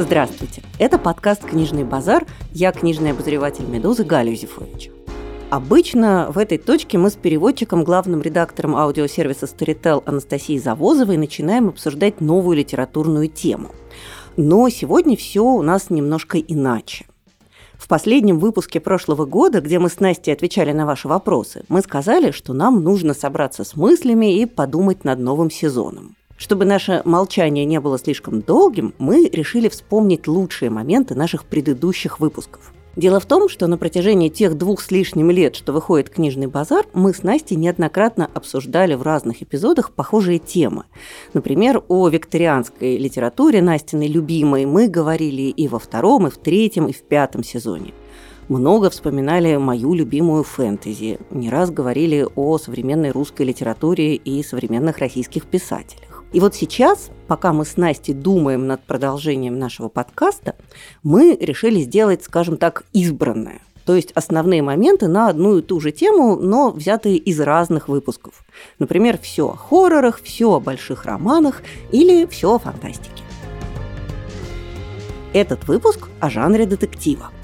[0.00, 0.62] Здравствуйте.
[0.78, 2.26] Это подкаст «Книжный базар».
[2.52, 4.90] Я книжный обозреватель «Медузы» Галя Юзефович.
[5.50, 12.22] Обычно в этой точке мы с переводчиком, главным редактором аудиосервиса Storytel Анастасией Завозовой начинаем обсуждать
[12.22, 13.72] новую литературную тему.
[14.38, 17.04] Но сегодня все у нас немножко иначе.
[17.74, 22.30] В последнем выпуске прошлого года, где мы с Настей отвечали на ваши вопросы, мы сказали,
[22.30, 26.16] что нам нужно собраться с мыслями и подумать над новым сезоном.
[26.40, 32.72] Чтобы наше молчание не было слишком долгим, мы решили вспомнить лучшие моменты наших предыдущих выпусков–
[32.96, 36.86] Дело в том, что на протяжении тех двух с лишним лет, что выходит книжный базар,
[36.92, 40.84] мы с Настей неоднократно обсуждали в разных эпизодах похожие темы.
[41.32, 46.92] Например, о викторианской литературе Настиной любимой мы говорили и во втором, и в третьем, и
[46.92, 47.94] в пятом сезоне.
[48.48, 55.46] Много вспоминали мою любимую фэнтези, не раз говорили о современной русской литературе и современных российских
[55.46, 56.09] писателях.
[56.32, 60.54] И вот сейчас, пока мы с Настей думаем над продолжением нашего подкаста,
[61.02, 63.60] мы решили сделать, скажем так, избранное.
[63.84, 68.44] То есть основные моменты на одну и ту же тему, но взятые из разных выпусков.
[68.78, 73.24] Например, все о хоррорах, все о больших романах или все о фантастике.
[75.32, 77.30] Этот выпуск о жанре детектива–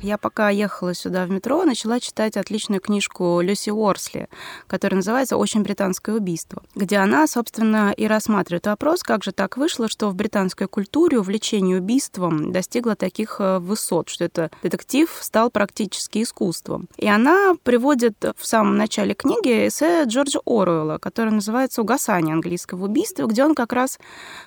[0.00, 4.28] Я пока ехала сюда в метро, начала читать отличную книжку Люси Уорсли,
[4.68, 9.88] которая называется «Очень британское убийство», где она, собственно, и рассматривает вопрос, как же так вышло,
[9.88, 16.22] что в британской культуре увлечение убийством достигло таких э, высот, что это детектив стал практически
[16.22, 16.88] искусством.
[16.96, 23.26] И она приводит в самом начале книги эссе Джорджа Оруэлла, которое называется «Угасание английского убийства»,
[23.26, 23.98] где он как раз...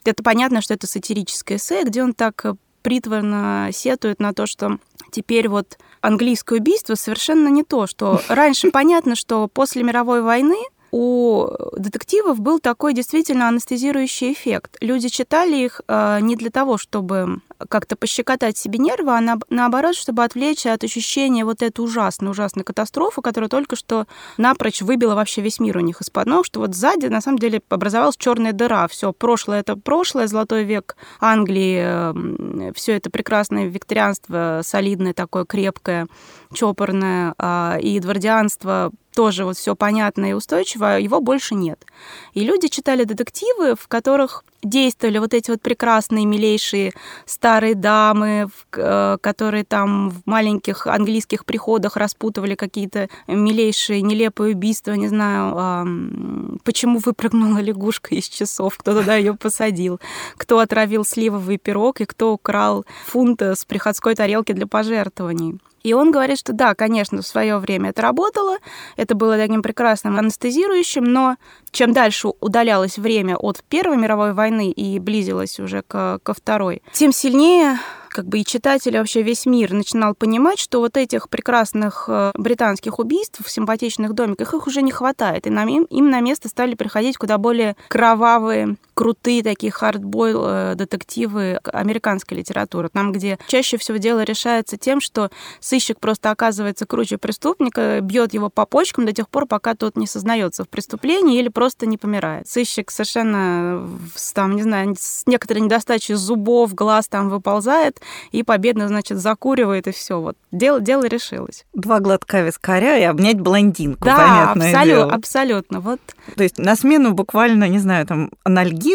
[0.05, 2.45] Это понятно, что это сатирическое эссе, где он так
[2.81, 4.77] притворно сетует на то, что
[5.11, 10.57] теперь вот английское убийство совершенно не то, что раньше понятно, что после мировой войны
[10.91, 14.77] у детективов был такой действительно анестезирующий эффект.
[14.81, 19.95] Люди читали их э, не для того, чтобы как-то пощекотать себе нервы, а на, наоборот,
[19.95, 24.08] чтобы отвлечь от ощущения вот этой ужасной, ужасной катастрофы, которая только что
[24.38, 27.61] напрочь выбила вообще весь мир у них из-под ног, что вот сзади на самом деле
[27.70, 28.88] образовалась черная дыра.
[28.88, 36.08] Все прошлое это прошлое, золотой век Англии, все это прекрасное викторианство, солидное такое, крепкое,
[36.54, 41.86] чопорное, а, и эдвардианство тоже вот все понятно и устойчиво, его больше нет.
[42.34, 46.94] И люди читали детективы, в которых действовали вот эти вот прекрасные, милейшие
[47.26, 55.08] старые дамы, э, которые там в маленьких английских приходах распутывали какие-то милейшие, нелепые убийства, не
[55.08, 60.00] знаю, почему выпрыгнула лягушка из часов, кто туда ее посадил,
[60.38, 65.60] кто отравил сливовый пирог и кто украл фунт с приходской тарелки для пожертвований.
[65.83, 68.58] И он говорит, что да, конечно, в свое время это работало,
[68.97, 71.37] это было таким прекрасным анестезирующим, но
[71.71, 77.11] чем дальше удалялось время от Первой мировой войны и близилось уже к, ко Второй, тем
[77.11, 77.80] сильнее
[78.11, 82.99] как бы и читатели, вообще весь мир начинал понимать, что вот этих прекрасных э, британских
[82.99, 85.47] убийств в симпатичных домиках, их уже не хватает.
[85.47, 90.75] И нам, им, им на место стали приходить куда более кровавые, крутые такие хардбойл э,
[90.75, 92.89] детективы американской литературы.
[92.89, 95.29] Там, где чаще всего дело решается тем, что
[95.59, 100.07] сыщик просто оказывается круче преступника, бьет его по почкам до тех пор, пока тот не
[100.07, 102.47] сознается в преступлении или просто не помирает.
[102.47, 103.87] Сыщик совершенно,
[104.33, 109.91] там, не знаю, с некоторой недостачей зубов, глаз там выползает, и победно, значит, закуривает, и
[109.91, 110.19] все.
[110.19, 111.65] Вот дело, дело решилось.
[111.73, 115.11] Два глотка вискаря и обнять блондинку, да, понятное абсолютно, дело.
[115.13, 115.79] абсолютно.
[115.79, 115.99] Вот.
[116.35, 118.31] То есть на смену буквально, не знаю, там,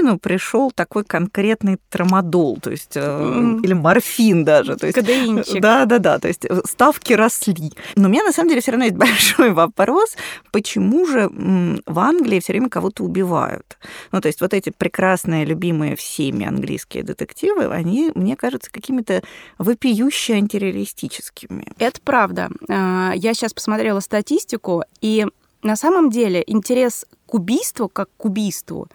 [0.01, 3.63] анальгину пришел такой конкретный трамадол, то есть, mm.
[3.63, 4.77] или морфин даже.
[4.77, 5.61] То есть, Кадеинчик.
[5.61, 7.73] Да, да, да, то есть э, ставки росли.
[7.97, 10.17] Но у меня на самом деле все равно есть большой вопрос,
[10.53, 13.79] почему же в Англии все время кого-то убивают?
[14.13, 19.23] Ну, то есть вот эти прекрасные, любимые всеми английские детективы, они, мне кажется, какими какими-то
[19.59, 21.67] вопиюще антиреалистическими.
[21.79, 22.51] Это правда.
[22.69, 25.27] А, я сейчас посмотрела статистику, и
[25.63, 28.89] на самом деле интерес к убийству, как к убийству,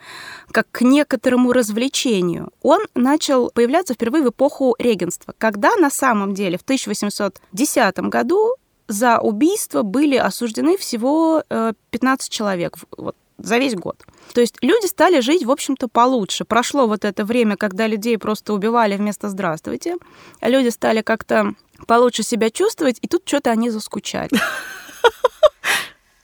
[0.52, 6.58] как к некоторому развлечению, он начал появляться впервые в эпоху регенства, когда на самом деле
[6.58, 8.56] в 1810 году
[8.88, 11.44] за убийство были осуждены всего
[11.92, 12.78] 15 э, человек.
[12.98, 14.04] Вот за весь год.
[14.34, 16.46] То есть люди стали жить, в общем-то, получше.
[16.46, 19.96] Прошло вот это время, когда людей просто убивали вместо «здравствуйте»,
[20.40, 21.54] а люди стали как-то
[21.88, 24.30] получше себя чувствовать, и тут что-то они заскучали.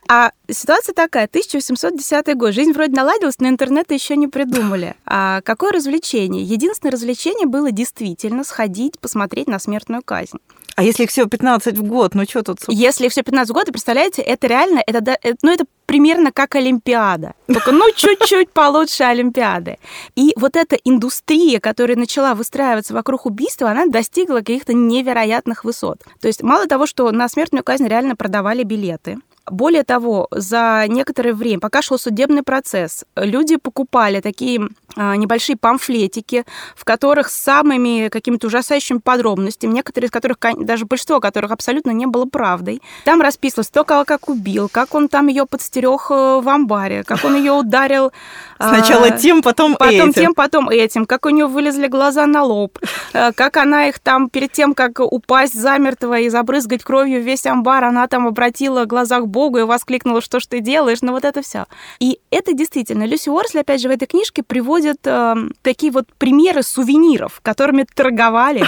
[0.09, 2.53] А ситуация такая, 1810 год.
[2.53, 4.95] Жизнь вроде наладилась, но интернета еще не придумали.
[5.09, 6.43] А какое развлечение?
[6.43, 10.37] Единственное развлечение было действительно сходить, посмотреть на смертную казнь.
[10.77, 12.59] А если их всего 15 в год, ну что тут?
[12.67, 17.33] Если их всего 15 в год, представляете, это реально, это, ну, это примерно как Олимпиада.
[17.47, 19.79] Только, ну, чуть-чуть получше Олимпиады.
[20.15, 26.03] И вот эта индустрия, которая начала выстраиваться вокруг убийства, она достигла каких-то невероятных высот.
[26.21, 29.17] То есть мало того, что на смертную казнь реально продавали билеты,
[29.49, 36.43] более того, за некоторое время, пока шел судебный процесс, люди покупали такие а, небольшие памфлетики,
[36.75, 42.07] в которых с самыми какими-то ужасающими подробностями, некоторые из которых, даже большинство которых абсолютно не
[42.07, 42.81] было правдой.
[43.05, 47.23] Там расписывалось, кто кого как убил, как он там ее подстерег э, в амбаре, как
[47.23, 48.11] он ее ударил.
[48.57, 50.13] Сначала тем, потом, потом этим.
[50.13, 52.79] тем, потом этим, как у нее вылезли глаза на лоб,
[53.13, 57.83] э, как она их там перед тем, как упасть замертво и забрызгать кровью весь амбар,
[57.83, 61.43] она там обратила глаза к Богу и воскликнула, что ж ты делаешь, ну вот это
[61.43, 61.65] все.
[61.99, 66.63] И это действительно, Люси Уорсли, опять же, в этой книжке приводит э, такие вот примеры
[66.63, 68.65] сувениров, которыми торговали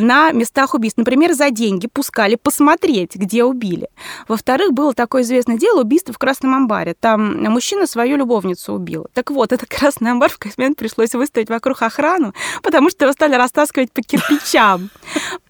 [0.00, 0.98] на местах убийств.
[0.98, 3.88] Например, за деньги пускали посмотреть, где убили.
[4.28, 6.94] Во-вторых, было такое известное дело убийство в Красном амбаре.
[6.98, 9.06] Там мужчина свою любовницу убил.
[9.14, 13.12] Так вот, этот Красный амбар в какой момент пришлось выставить вокруг охрану, потому что его
[13.12, 14.90] стали растаскивать по кирпичам.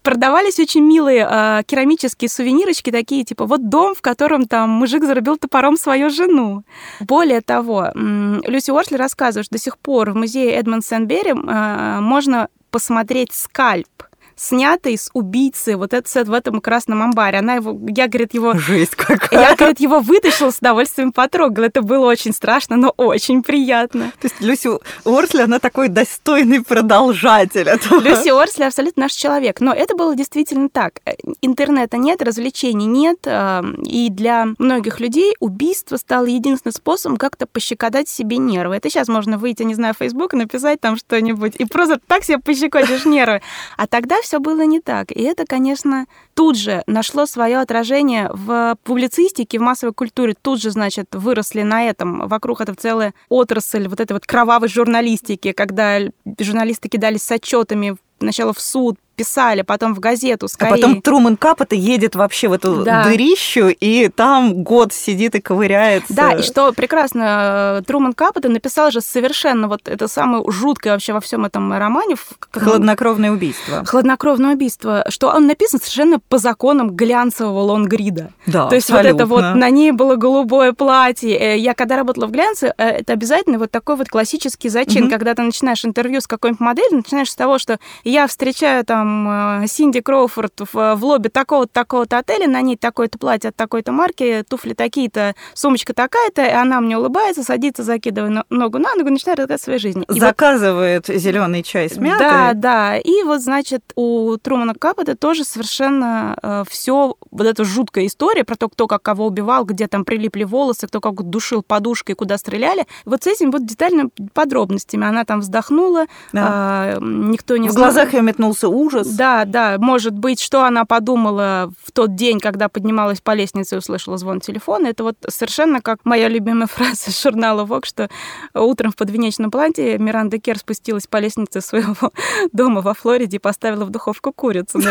[0.03, 5.37] Продавались очень милые э, керамические сувенирочки, такие типа вот дом, в котором там мужик зарубил
[5.37, 6.63] топором свою жену.
[6.99, 12.47] Более того, Люси Уорсли рассказывает, что до сих пор в музее Эдмонд Сенбери э, можно
[12.71, 13.87] посмотреть скальп
[14.37, 17.39] снятый с убийцы вот этот в этом красном амбаре.
[17.39, 18.53] Она его, я, говорит, его...
[18.53, 19.41] Жесть какая.
[19.41, 21.65] Я, говорит, его вытащила с удовольствием потрогала.
[21.65, 24.11] Это было очень страшно, но очень приятно.
[24.21, 24.69] То есть Люси
[25.05, 27.99] Орсли, она такой достойный продолжатель этого.
[27.99, 29.59] Люси Орсли абсолютно наш человек.
[29.59, 31.01] Но это было действительно так.
[31.41, 38.07] Интернета нет, развлечений нет, э, и для многих людей убийство стало единственным способом как-то пощекотать
[38.07, 38.75] себе нервы.
[38.75, 42.23] Это сейчас можно выйти, не знаю, в Facebook и написать там что-нибудь, и просто так
[42.23, 43.41] себе пощекотишь нервы.
[43.77, 45.11] А тогда все было не так.
[45.11, 50.35] И это, конечно, тут же нашло свое отражение в публицистике, в массовой культуре.
[50.39, 52.27] Тут же, значит, выросли на этом.
[52.27, 55.99] Вокруг это целая отрасль вот этой вот кровавой журналистики, когда
[56.39, 60.73] журналисты кидались с отчетами сначала в суд, писали, потом в газету скорее.
[60.73, 63.03] А потом Труман Капота едет вообще в эту да.
[63.03, 66.13] дырищу, и там год сидит и ковыряется.
[66.13, 71.19] Да, и что прекрасно, Труман Капота написал же совершенно вот это самое жуткое вообще во
[71.19, 72.15] всем этом романе.
[72.51, 73.83] Хладнокровное убийство.
[73.85, 78.31] Хладнокровное убийство, что он написан совершенно по законам глянцевого лонгрида.
[78.45, 79.25] Да, То есть абсолютно.
[79.25, 81.35] вот это вот, на ней было голубое платье.
[81.35, 85.11] Э, я когда работала в глянце, э, это обязательно вот такой вот классический зачин, угу.
[85.11, 89.63] когда ты начинаешь интервью с какой-нибудь моделью, начинаешь с того, что я встречаю там там
[89.63, 93.91] э, Синди Кроуфорд в, в лобби такого-то, такого-то отеля, на ней такое-то платье от такой-то
[93.91, 99.39] марки, туфли такие-то, сумочка такая-то, и она мне улыбается, садится, закидывая ногу на ногу, начинает
[99.39, 100.05] рассказывать своей жизни.
[100.13, 101.17] И Заказывает вот...
[101.17, 102.19] зеленый чай с мятой.
[102.19, 102.97] Да, да.
[102.97, 108.55] И вот, значит, у Трумана Капота тоже совершенно э, все вот эта жуткая история про
[108.55, 112.85] то, кто как кого убивал, где там прилипли волосы, кто как душил подушкой, куда стреляли.
[113.05, 115.05] Вот с этими вот детальными подробностями.
[115.05, 116.95] Она там вздохнула, да.
[116.95, 117.85] э, никто не В знал.
[117.85, 119.15] глазах ее метнулся ужас ужас.
[119.15, 123.77] Да, да, может быть, что она подумала в тот день, когда поднималась по лестнице и
[123.77, 124.87] услышала звон телефона.
[124.87, 128.09] Это вот совершенно как моя любимая фраза из журнала Vogue, что
[128.53, 132.11] утром в подвенечном платье Миранда Кер спустилась по лестнице своего
[132.51, 134.79] дома во Флориде и поставила в духовку курицу.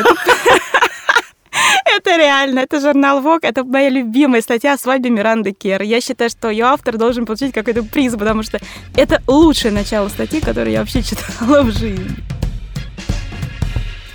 [1.96, 5.80] Это реально, это журнал Vogue, это моя любимая статья о свадьбе Миранды Кер.
[5.80, 8.60] Я считаю, что ее автор должен получить какой-то приз, потому что
[8.96, 12.16] это лучшее начало статьи, которую я вообще читала в жизни.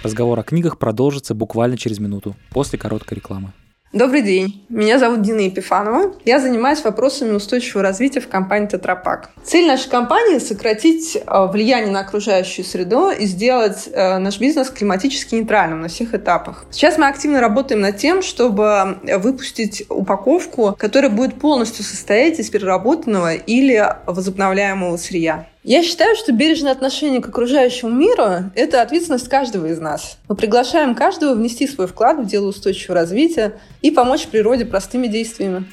[0.03, 3.53] Разговор о книгах продолжится буквально через минуту, после короткой рекламы.
[3.93, 4.65] Добрый день.
[4.69, 6.13] Меня зовут Дина Епифанова.
[6.23, 9.31] Я занимаюсь вопросами устойчивого развития в компании «Тетрапак».
[9.43, 15.35] Цель нашей компании– сократить э, влияние на окружающую среду и сделать э, наш бизнес климатически
[15.35, 16.65] нейтральным на всех этапах.
[16.71, 23.33] Сейчас мы активно работаем над тем, чтобы выпустить упаковку, которая будет полностью состоять из переработанного
[23.33, 25.47] или возобновляемого сырья.
[25.63, 30.17] Я считаю, что бережное отношение к окружающему миру– это ответственность каждого из нас.
[30.27, 35.65] Мы приглашаем каждого внести свой вклад в дело устойчивого развития и помочь природе простыми действиями.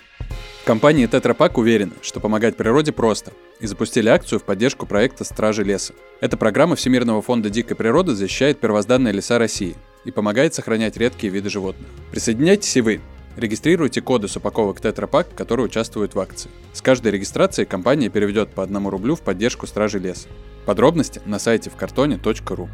[0.67, 5.65] Компания Tetra Pak уверена, что помогать природе просто, и запустили акцию в поддержку проекта «Стражи
[5.65, 5.95] леса».
[6.21, 11.49] Эта программа Всемирного фонда дикой природы защищает первозданные леса России и помогает сохранять редкие виды
[11.49, 11.89] животных.
[12.11, 13.01] Присоединяйтесь и вы.
[13.37, 16.51] Регистрируйте коды с упаковок Tetra Pak, которые участвуют в акции.
[16.73, 20.29] С каждой регистрацией компания переведет по одному рублю в поддержку Стражи леса.
[20.67, 22.69] Подробности на сайте в картоне.ру.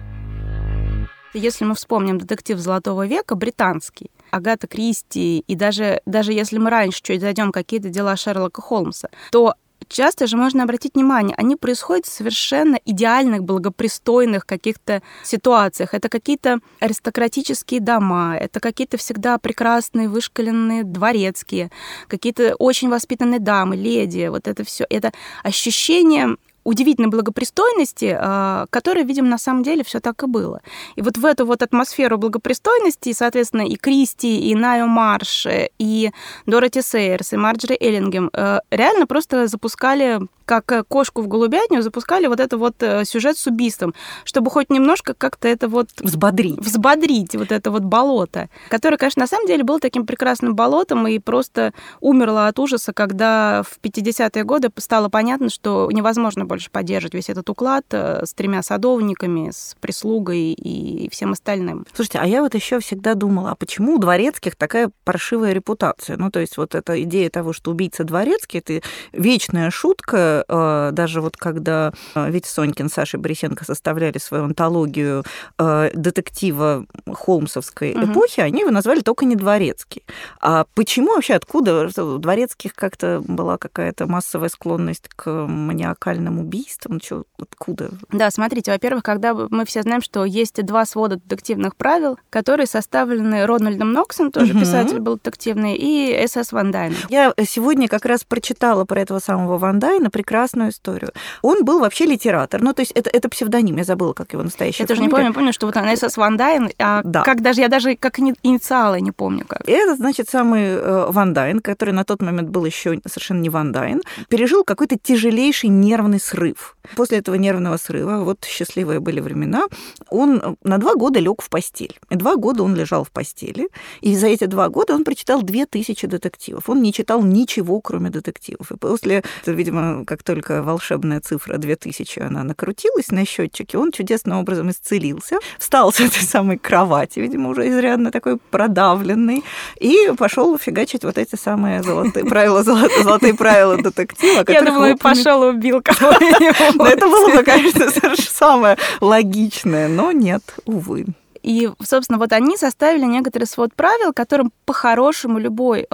[1.34, 7.02] Если мы вспомним детектив Золотого века, британский, Агата Кристи, и даже, даже если мы раньше
[7.02, 9.54] чуть зайдем какие-то дела Шерлока Холмса, то
[9.88, 15.94] часто же можно обратить внимание, они происходят в совершенно идеальных, благопристойных каких-то ситуациях.
[15.94, 21.70] Это какие-то аристократические дома, это какие-то всегда прекрасные, вышкаленные дворецкие,
[22.08, 24.28] какие-то очень воспитанные дамы, леди.
[24.28, 24.86] Вот это все.
[24.88, 25.12] Это
[25.42, 30.60] ощущение удивительной благопристойности, а, которая, видимо, на самом деле все так и было.
[30.96, 35.46] И вот в эту вот атмосферу благопристойности, соответственно, и Кристи, и Найо Марш,
[35.78, 36.10] и
[36.46, 42.26] Дороти Сейерс, и Марджери Эллингем э, реально просто запускали как э, кошку в голубятню запускали
[42.26, 45.88] вот это вот э, сюжет с убийством, чтобы хоть немножко как-то это вот...
[46.00, 46.58] Взбодрить.
[46.58, 51.18] Взбодрить вот это вот болото, которое, конечно, на самом деле было таким прекрасным болотом и
[51.18, 57.30] просто умерло от ужаса, когда в 50-е годы стало понятно, что невозможно больше поддерживать весь
[57.30, 61.86] этот уклад э, с тремя садовниками, с прислугой и всем остальным.
[61.94, 66.16] Слушайте, а я вот еще всегда думала, а почему у дворецких такая паршивая репутация?
[66.16, 71.20] Ну, то есть вот эта идея того, что убийца дворецкий, это вечная шутка, Э, даже
[71.20, 75.24] вот когда э, Витя Сонькин, Саша Борисенко составляли свою антологию
[75.58, 78.12] э, детектива холмсовской угу.
[78.12, 80.04] эпохи, они его назвали только не дворецкий.
[80.40, 87.00] А почему вообще, откуда у дворецких как-то была какая-то массовая склонность к маниакальным убийствам?
[87.00, 87.90] Чё, откуда?
[88.10, 93.46] Да, смотрите, во-первых, когда мы все знаем, что есть два свода детективных правил, которые составлены
[93.46, 94.60] Рональдом Ноксом, тоже угу.
[94.60, 96.52] писатель был детективный, и С.С.
[96.52, 96.98] Ван Дайном.
[97.08, 101.12] Я сегодня как раз прочитала про этого самого Ван Дайна, прекрасную историю.
[101.42, 102.62] Он был вообще литератор.
[102.62, 104.82] Ну, то есть это, это псевдоним, я забыла, как его настоящий.
[104.82, 107.22] Я тоже не помню, помню, что вот она СС Ван Дайн, а да.
[107.22, 109.68] как даже, я даже как инициалы не помню как.
[109.68, 113.72] Это, значит, самый э, Ван Дайн, который на тот момент был еще совершенно не Ван
[113.72, 116.76] Дайн, пережил какой-то тяжелейший нервный срыв.
[116.96, 119.64] После этого нервного срыва, вот счастливые были времена,
[120.08, 121.98] он на два года лег в постель.
[122.10, 123.68] И два года он лежал в постели,
[124.00, 126.70] и за эти два года он прочитал две тысячи детективов.
[126.70, 128.72] Он не читал ничего, кроме детективов.
[128.72, 134.70] И после, видимо, как только волшебная цифра 2000, она накрутилась на счетчике, он чудесным образом
[134.70, 139.42] исцелился, встал с этой самой кровати, видимо, уже изрядно такой продавленный,
[139.80, 144.44] и пошел фигачить вот эти самые золотые правила, золотые правила детектива.
[144.46, 146.92] Я думала, пошел и убил кого-нибудь.
[146.92, 151.06] Это было бы, конечно, самое логичное, но нет, увы.
[151.44, 155.86] И, собственно, вот они составили некоторый свод правил, которым по-хорошему любой э,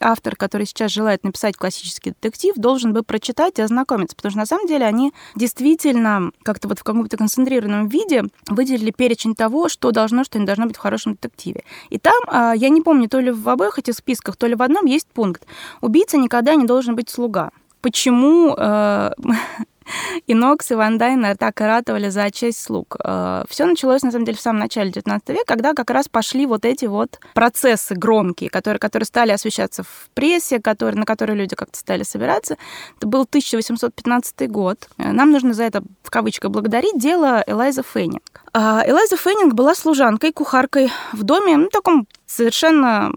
[0.00, 4.46] автор, который сейчас желает написать классический детектив, должен бы прочитать и ознакомиться, потому что на
[4.46, 10.24] самом деле они действительно как-то вот в каком-то концентрированном виде выделили перечень того, что должно,
[10.24, 11.62] что не должно быть в хорошем детективе.
[11.90, 14.62] И там, э, я не помню, то ли в обоих этих списках, то ли в
[14.62, 15.46] одном есть пункт.
[15.80, 19.10] Убийца никогда не должен быть слуга почему э,
[20.26, 22.96] и Нокс, и Ван Дайна так и ратовали за честь слуг.
[23.04, 26.46] Э, Все началось, на самом деле, в самом начале XIX века, когда как раз пошли
[26.46, 31.56] вот эти вот процессы громкие, которые, которые стали освещаться в прессе, которые, на которые люди
[31.56, 32.56] как-то стали собираться.
[32.96, 34.88] Это был 1815 год.
[34.98, 38.42] Э, нам нужно за это, в кавычках, благодарить дело Элайза Феннинг.
[38.52, 43.12] А Элайза Феннинг была служанкой, кухаркой в доме, ну, таком совершенно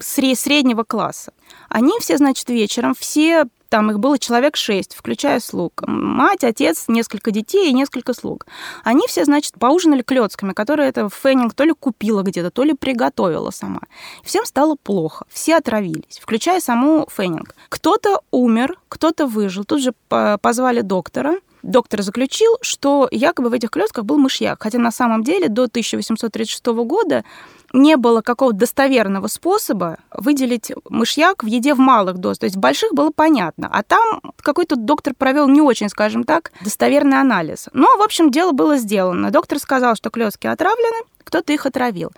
[0.00, 1.32] среднего класса.
[1.68, 5.82] Они все, значит, вечером, все там их было человек шесть, включая слуг.
[5.84, 8.46] Мать, отец, несколько детей и несколько слуг.
[8.84, 13.50] Они все, значит, поужинали клетками, которые это Феннинг то ли купила где-то, то ли приготовила
[13.50, 13.80] сама.
[14.22, 17.56] Всем стало плохо, все отравились, включая саму Феннинг.
[17.68, 19.64] Кто-то умер, кто-то выжил.
[19.64, 24.90] Тут же позвали доктора, доктор заключил, что якобы в этих клетках был мышьяк, хотя на
[24.90, 27.24] самом деле до 1836 года
[27.72, 32.38] не было какого-то достоверного способа выделить мышьяк в еде в малых дозах.
[32.38, 33.68] То есть в больших было понятно.
[33.72, 37.68] А там какой-то доктор провел не очень, скажем так, достоверный анализ.
[37.72, 39.30] Но, в общем, дело было сделано.
[39.30, 42.12] Доктор сказал, что клетки отравлены, кто-то их отравил.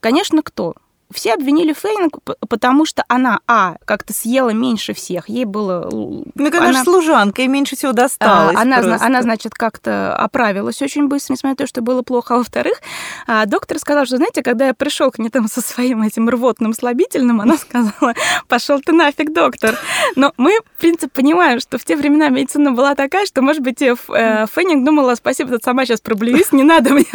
[0.00, 0.74] Конечно, кто?
[1.12, 5.88] Все обвинили Фейнинг, потому что она, а, как-то съела меньше всех, ей было...
[5.90, 6.84] Ну, она...
[6.84, 11.56] служанка, ей меньше всего досталось а, она, она, значит, как-то оправилась очень быстро, несмотря на
[11.56, 12.34] то, что было плохо.
[12.34, 12.80] А во-вторых,
[13.26, 16.74] а, доктор сказал, что, знаете, когда я пришел к ней там со своим этим рвотным
[16.74, 18.14] слабительным, она сказала,
[18.48, 19.78] пошел ты нафиг, доктор.
[20.16, 23.82] Но мы, в принципе, понимаем, что в те времена медицина была такая, что, может быть,
[23.82, 27.06] э, Фейнинг думала, спасибо, тут сама сейчас проблююсь, не надо мне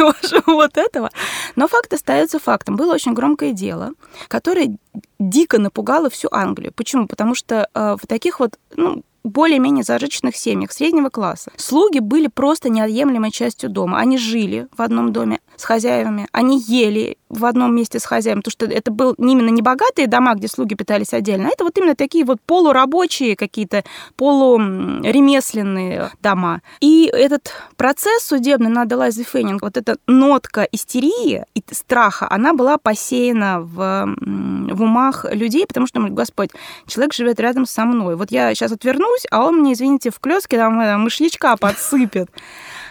[0.45, 1.09] вот этого.
[1.55, 2.75] Но факт остается фактом.
[2.75, 3.84] Было очень громкое дело,
[4.27, 4.77] которое
[5.19, 6.73] дико напугало всю Англию.
[6.75, 7.07] Почему?
[7.07, 11.51] Потому что э, в таких вот, ну, более-менее зажиточных семьях среднего класса.
[11.57, 13.99] Слуги были просто неотъемлемой частью дома.
[13.99, 18.51] Они жили в одном доме с хозяевами, они ели в одном месте с хозяином, потому
[18.51, 21.95] что это был именно не богатые дома, где слуги питались отдельно, а это вот именно
[21.95, 23.83] такие вот полурабочие какие-то,
[24.15, 26.61] полуремесленные дома.
[26.81, 32.77] И этот процесс судебный над Элайзой Феннинг, вот эта нотка истерии и страха, она была
[32.77, 36.51] посеяна в, в умах людей, потому что, Господь,
[36.85, 38.15] человек живет рядом со мной.
[38.15, 42.29] Вот я сейчас отвернусь, а он мне, извините, в клёске там э, мышлячка подсыпет.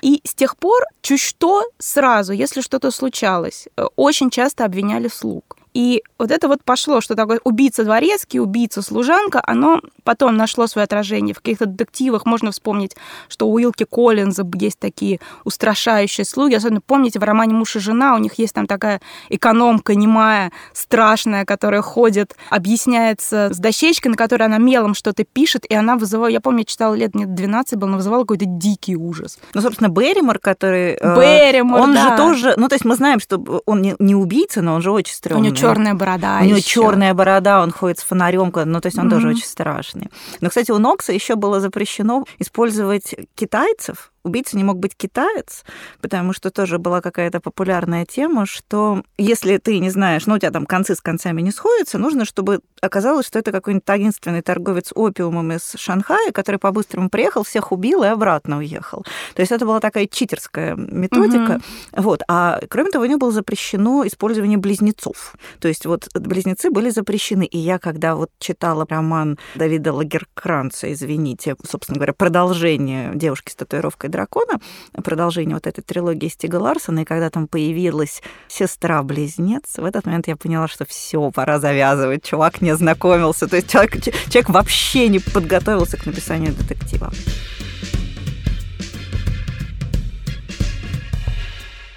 [0.03, 5.54] И с тех пор чуть что сразу, если что-то случалось, э, очень часто обвиняли слуг.
[5.75, 10.85] И вот это вот пошло, что такое убийца дворецкий, убийца служанка, оно потом нашло свое
[10.85, 12.27] отражение в каких-то детективах.
[12.27, 12.97] Можно вспомнить,
[13.29, 16.55] что у Уилки Коллинза есть такие устрашающие слуги.
[16.55, 19.01] Особенно помните, в романе «Муж и жена» у них есть там такая
[19.31, 25.75] экономка немая, страшная, которая ходит, объясняется с дощечкой, на которой она мелом что-то пишет, и
[25.75, 26.29] она вызывала...
[26.29, 29.39] Я помню, я читала лет мне 12 был, но вызывала какой-то дикий ужас.
[29.55, 30.97] Ну, собственно, Берримор, который...
[31.01, 32.11] Э, Берримор, Он да.
[32.11, 32.55] же тоже...
[32.57, 35.64] Ну, то есть мы знаем, что он не, не убийца, но он же очень стрёмный
[35.69, 36.39] черная борода.
[36.41, 39.11] У него черная борода, он ходит с фонарем, ну то есть он mm-hmm.
[39.11, 40.11] тоже очень страшный.
[40.41, 45.65] Но, кстати, у Нокса еще было запрещено использовать китайцев убийца не мог быть китаец,
[46.01, 50.51] потому что тоже была какая-то популярная тема, что если ты не знаешь, ну, у тебя
[50.51, 55.53] там концы с концами не сходятся, нужно, чтобы оказалось, что это какой-нибудь таинственный торговец опиумом
[55.53, 59.05] из Шанхая, который по-быстрому приехал, всех убил и обратно уехал.
[59.35, 61.61] То есть это была такая читерская методика.
[61.93, 62.03] Угу.
[62.03, 62.23] Вот.
[62.29, 65.37] А кроме того, у него было запрещено использование близнецов.
[65.61, 67.45] То есть вот близнецы были запрещены.
[67.45, 74.11] И я, когда вот читала роман Давида Лагеркранца, извините, собственно говоря, продолжение «Девушки с татуировкой
[74.15, 74.61] дракона,
[75.03, 80.37] продолжение вот этой трилогии Стига Ларсона, и когда там появилась сестра-близнец, в этот момент я
[80.37, 85.97] поняла, что все, пора завязывать, чувак не ознакомился, то есть человек, человек вообще не подготовился
[85.97, 87.11] к написанию детектива.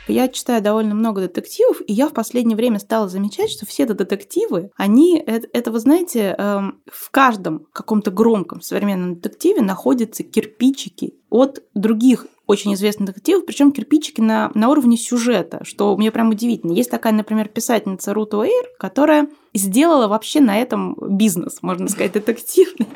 [0.08, 3.94] Я читаю довольно много детективов, и я в последнее время стала замечать, что все это
[3.94, 11.16] детективы, они, это, это вы знаете, эм, в каждом каком-то громком современном детективе находятся кирпичики
[11.30, 16.72] от других очень известных детективов, причем кирпичики на, на уровне сюжета, что мне прям удивительно.
[16.72, 22.88] Есть такая, например, писательница Рут Уэйр, которая сделала вообще на этом бизнес, можно сказать, детективный.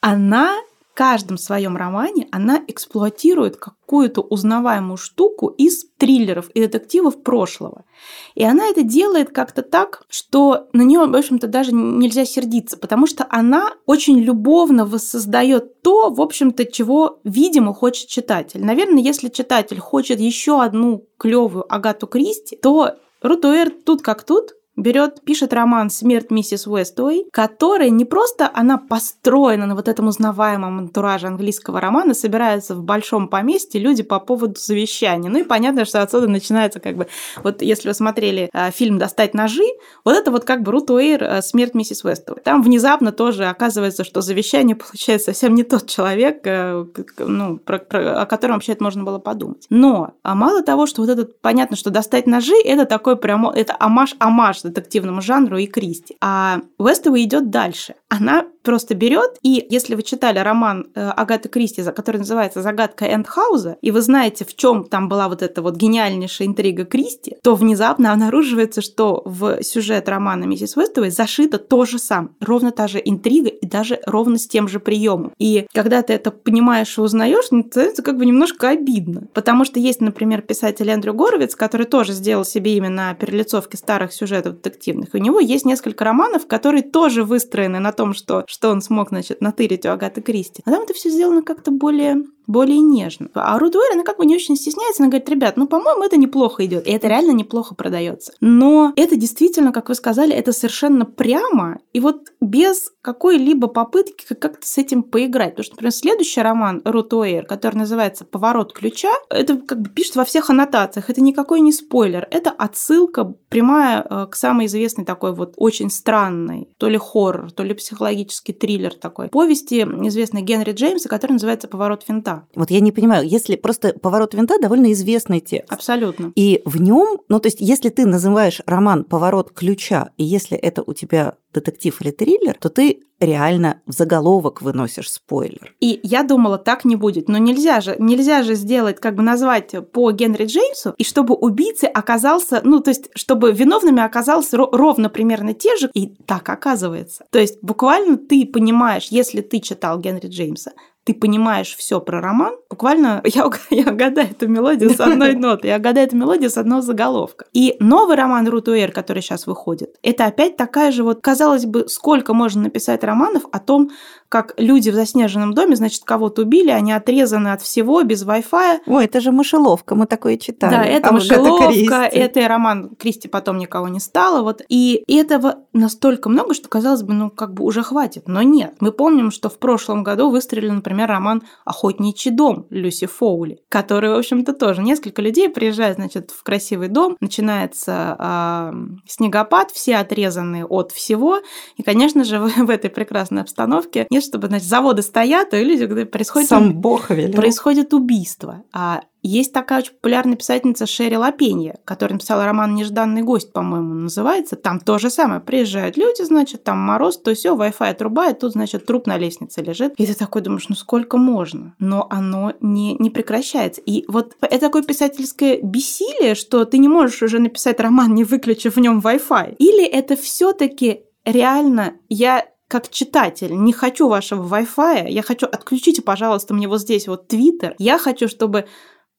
[0.00, 0.56] Она
[1.00, 7.86] каждом своем романе она эксплуатирует какую-то узнаваемую штуку из триллеров и детективов прошлого.
[8.34, 13.06] И она это делает как-то так, что на нее, в общем-то, даже нельзя сердиться, потому
[13.06, 18.62] что она очень любовно воссоздает то, в общем-то, чего, видимо, хочет читатель.
[18.62, 25.22] Наверное, если читатель хочет еще одну клевую Агату Кристи, то Рутуэр тут как тут берет,
[25.22, 31.26] пишет роман «Смерть миссис Уэстуэй», который не просто она построена на вот этом узнаваемом антураже
[31.26, 35.30] английского романа, собираются в большом поместье люди по поводу завещания.
[35.30, 37.06] Ну и понятно, что отсюда начинается как бы...
[37.42, 39.66] Вот если вы смотрели э, фильм «Достать ножи»,
[40.04, 42.40] вот это вот как бы Рут Уэйр э, «Смерть миссис Уэстуэй».
[42.42, 46.84] Там внезапно тоже оказывается, что завещание получает совсем не тот человек, э,
[47.18, 49.66] ну, про, про, о котором вообще это можно было подумать.
[49.70, 51.40] Но а мало того, что вот этот...
[51.40, 53.52] Понятно, что «Достать ножи»— это такой прямо...
[53.54, 56.16] Это амаш-амаш детективному жанру и Кристи.
[56.20, 57.94] А Вестова идет дальше.
[58.10, 63.78] Она просто берет, и если вы читали роман э, Агаты Кристи, который называется «Загадка Эндхауза»,
[63.80, 68.12] и вы знаете, в чем там была вот эта вот гениальнейшая интрига Кристи, то внезапно
[68.12, 73.48] обнаруживается, что в сюжет романа «Миссис Вестовой» зашито то же самое, ровно та же интрига
[73.48, 75.32] и даже ровно с тем же приемом.
[75.38, 77.46] И когда ты это понимаешь и узнаешь,
[77.76, 79.28] это как бы немножко обидно.
[79.32, 84.12] Потому что есть, например, писатель Эндрю Горовиц, который тоже сделал себе имя на перелицовке старых
[84.12, 85.10] сюжетов детективных.
[85.14, 89.42] У него есть несколько романов, которые тоже выстроены на том, что что он смог, значит,
[89.42, 90.62] натырить у Агаты Кристи.
[90.64, 93.28] А там это все сделано как-то более более нежно.
[93.34, 96.16] А Рут Уэр, она как бы не очень стесняется, она говорит, ребят, ну, по-моему, это
[96.16, 96.86] неплохо идет.
[96.86, 98.32] И это реально неплохо продается.
[98.40, 104.66] Но это действительно, как вы сказали, это совершенно прямо и вот без какой-либо попытки как-то
[104.66, 105.50] с этим поиграть.
[105.50, 110.16] Потому что, например, следующий роман Рут Уэр, который называется «Поворот ключа», это как бы пишет
[110.16, 111.08] во всех аннотациях.
[111.08, 112.26] Это никакой не спойлер.
[112.30, 117.62] Это отсылка прямая э, к самой известной такой вот очень странной, то ли хоррор, то
[117.62, 122.46] ли психологический триллер такой, повести известной Генри Джеймса, который называется «Поворот винта».
[122.54, 125.72] Вот я не понимаю, если просто «Поворот винта» довольно известный текст.
[125.72, 126.32] Абсолютно.
[126.34, 130.82] И в нем, ну то есть если ты называешь роман «Поворот ключа», и если это
[130.86, 135.74] у тебя детектив или триллер, то ты реально в заголовок выносишь спойлер.
[135.80, 137.28] И я думала, так не будет.
[137.28, 141.84] Но нельзя же, нельзя же сделать, как бы назвать по Генри Джеймсу, и чтобы убийцы
[141.84, 147.26] оказался, ну, то есть, чтобы виновными оказался ровно примерно те же, и так оказывается.
[147.30, 150.72] То есть, буквально ты понимаешь, если ты читал Генри Джеймса,
[151.04, 155.76] ты понимаешь все про роман, буквально я, я угадаю эту мелодию с одной ноты, я
[155.76, 157.46] угадаю эту мелодию с одного заголовка.
[157.52, 161.88] И новый роман Рут Уэр, который сейчас выходит, это опять такая же вот, казалось бы,
[161.88, 163.90] сколько можно написать романов о том,
[164.30, 168.82] как люди в заснеженном доме, значит, кого-то убили, они отрезаны от всего, без Wi-Fi.
[168.86, 170.70] Ой, это же мышеловка, мы такое читали.
[170.70, 174.42] Да, это а мышеловка, это роман Кристи потом никого не стало.
[174.42, 174.62] Вот.
[174.68, 178.28] И этого настолько много, что казалось бы, ну, как бы уже хватит.
[178.28, 178.74] Но нет.
[178.78, 184.18] Мы помним, что в прошлом году выстрелил, например, роман «Охотничий дом» Люси Фоули, который, в
[184.18, 188.72] общем-то, тоже несколько людей приезжают, значит, в красивый дом, начинается э,
[189.08, 191.40] снегопад, все отрезаны от всего.
[191.76, 195.86] И, конечно же, в, в этой прекрасной обстановке нет, чтобы, значит, заводы стоят, и люди,
[195.86, 196.48] когда происходит...
[196.48, 197.32] Сам Бог велел.
[197.32, 198.62] Происходит убийство.
[198.72, 204.56] А есть такая очень популярная писательница Шерри Лапенья, которая написала роман «Нежданный гость», по-моему, называется.
[204.56, 205.40] Там то же самое.
[205.40, 209.94] Приезжают люди, значит, там мороз, то все, Wi-Fi отрубает, тут, значит, труп на лестнице лежит.
[209.96, 211.74] И ты такой думаешь, ну сколько можно?
[211.78, 213.82] Но оно не, не прекращается.
[213.82, 218.76] И вот это такое писательское бессилие, что ты не можешь уже написать роман, не выключив
[218.76, 219.56] в нем Wi-Fi.
[219.56, 226.02] Или это все таки реально я как читатель не хочу вашего Wi-Fi, я хочу, отключите,
[226.02, 227.74] пожалуйста, мне вот здесь вот Твиттер.
[227.78, 228.66] Я хочу, чтобы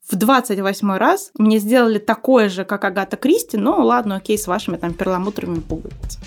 [0.10, 4.78] в 28 раз мне сделали такое же, как Агата Кристи, но ладно, окей, с вашими
[4.78, 6.24] там перламутровыми пуговицами.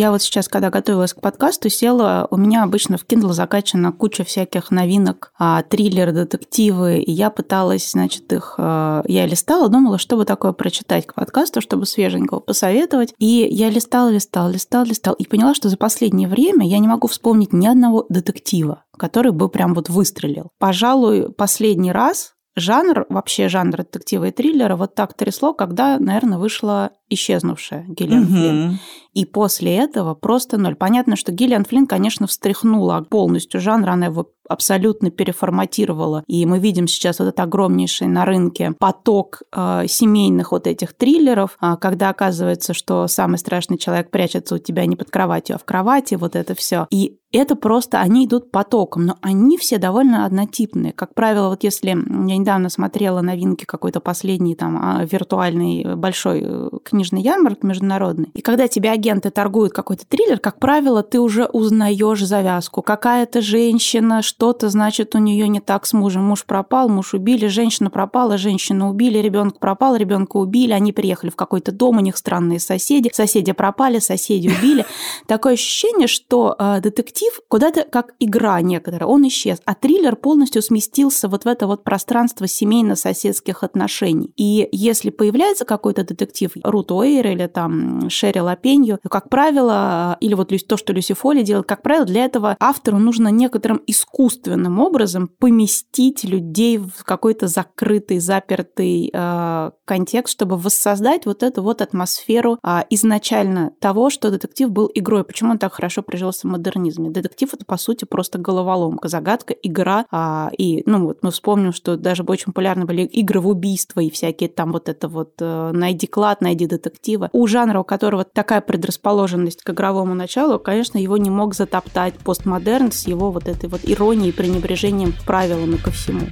[0.00, 4.24] Я вот сейчас, когда готовилась к подкасту, села, у меня обычно в Kindle закачана куча
[4.24, 8.54] всяких новинок, а, триллеры, детективы, и я пыталась, значит, их...
[8.56, 13.12] А, я листала, думала, что бы такое прочитать к подкасту, чтобы свеженького посоветовать.
[13.18, 17.06] И я листала, листала, листала, листала, и поняла, что за последнее время я не могу
[17.06, 20.48] вспомнить ни одного детектива, который бы прям вот выстрелил.
[20.58, 26.90] Пожалуй, последний раз жанр, вообще жанр детектива и триллера вот так трясло, когда, наверное, вышла
[27.08, 28.32] исчезнувшая Гиллиан угу.
[28.32, 28.78] Флинн.
[29.12, 30.76] И после этого просто ноль.
[30.76, 36.24] Понятно, что Гиллиан Флинн, конечно, встряхнула полностью жанр, она его абсолютно переформатировала.
[36.26, 41.56] И мы видим сейчас вот этот огромнейший на рынке поток э, семейных вот этих триллеров,
[41.60, 45.64] э, когда оказывается, что самый страшный человек прячется у тебя не под кроватью, а в
[45.64, 46.86] кровати, вот это все.
[46.90, 50.92] И это просто, они идут потоком, но они все довольно однотипные.
[50.92, 56.68] Как правило, вот если я недавно смотрела новинки какой-то последний там а, виртуальный большой э,
[56.84, 62.24] книжный ярмарк международный, и когда тебе агенты торгуют какой-то триллер, как правило, ты уже узнаешь
[62.24, 62.82] завязку.
[62.82, 66.24] Какая-то женщина, что-то, значит, у нее не так с мужем.
[66.24, 71.36] Муж пропал, муж убили, женщина пропала, женщину убили, ребенок пропал, ребенка убили, они приехали в
[71.36, 74.84] какой-то дом, у них странные соседи, соседи пропали, соседи убили.
[75.28, 76.80] Такое ощущение, что э,
[77.20, 81.84] детектив куда-то как игра некоторая, он исчез, а триллер полностью сместился вот в это вот
[81.84, 84.32] пространство семейно-соседских отношений.
[84.36, 90.50] И если появляется какой-то детектив, Рут Уэйр или там Шерри Лапенью, как правило, или вот
[90.66, 96.24] то, что Люси Фоли делает, как правило, для этого автору нужно некоторым искусственным образом поместить
[96.24, 103.72] людей в какой-то закрытый, запертый э, контекст, чтобы воссоздать вот эту вот атмосферу э, изначально
[103.80, 105.24] того, что детектив был игрой.
[105.24, 107.09] Почему он так хорошо прижился в модернизме?
[107.10, 110.06] Детектив это, по сути, просто головоломка, загадка, игра.
[110.10, 114.10] Э, и, ну вот, мы вспомним, что даже очень популярны были игры в убийство и
[114.10, 117.28] всякие там вот это вот э, «найди клад», «найди детектива.
[117.32, 122.92] У жанра, у которого такая предрасположенность к игровому началу, конечно, его не мог затоптать постмодерн
[122.92, 126.26] с его вот этой вот иронией, пренебрежением к правилам и ко всему.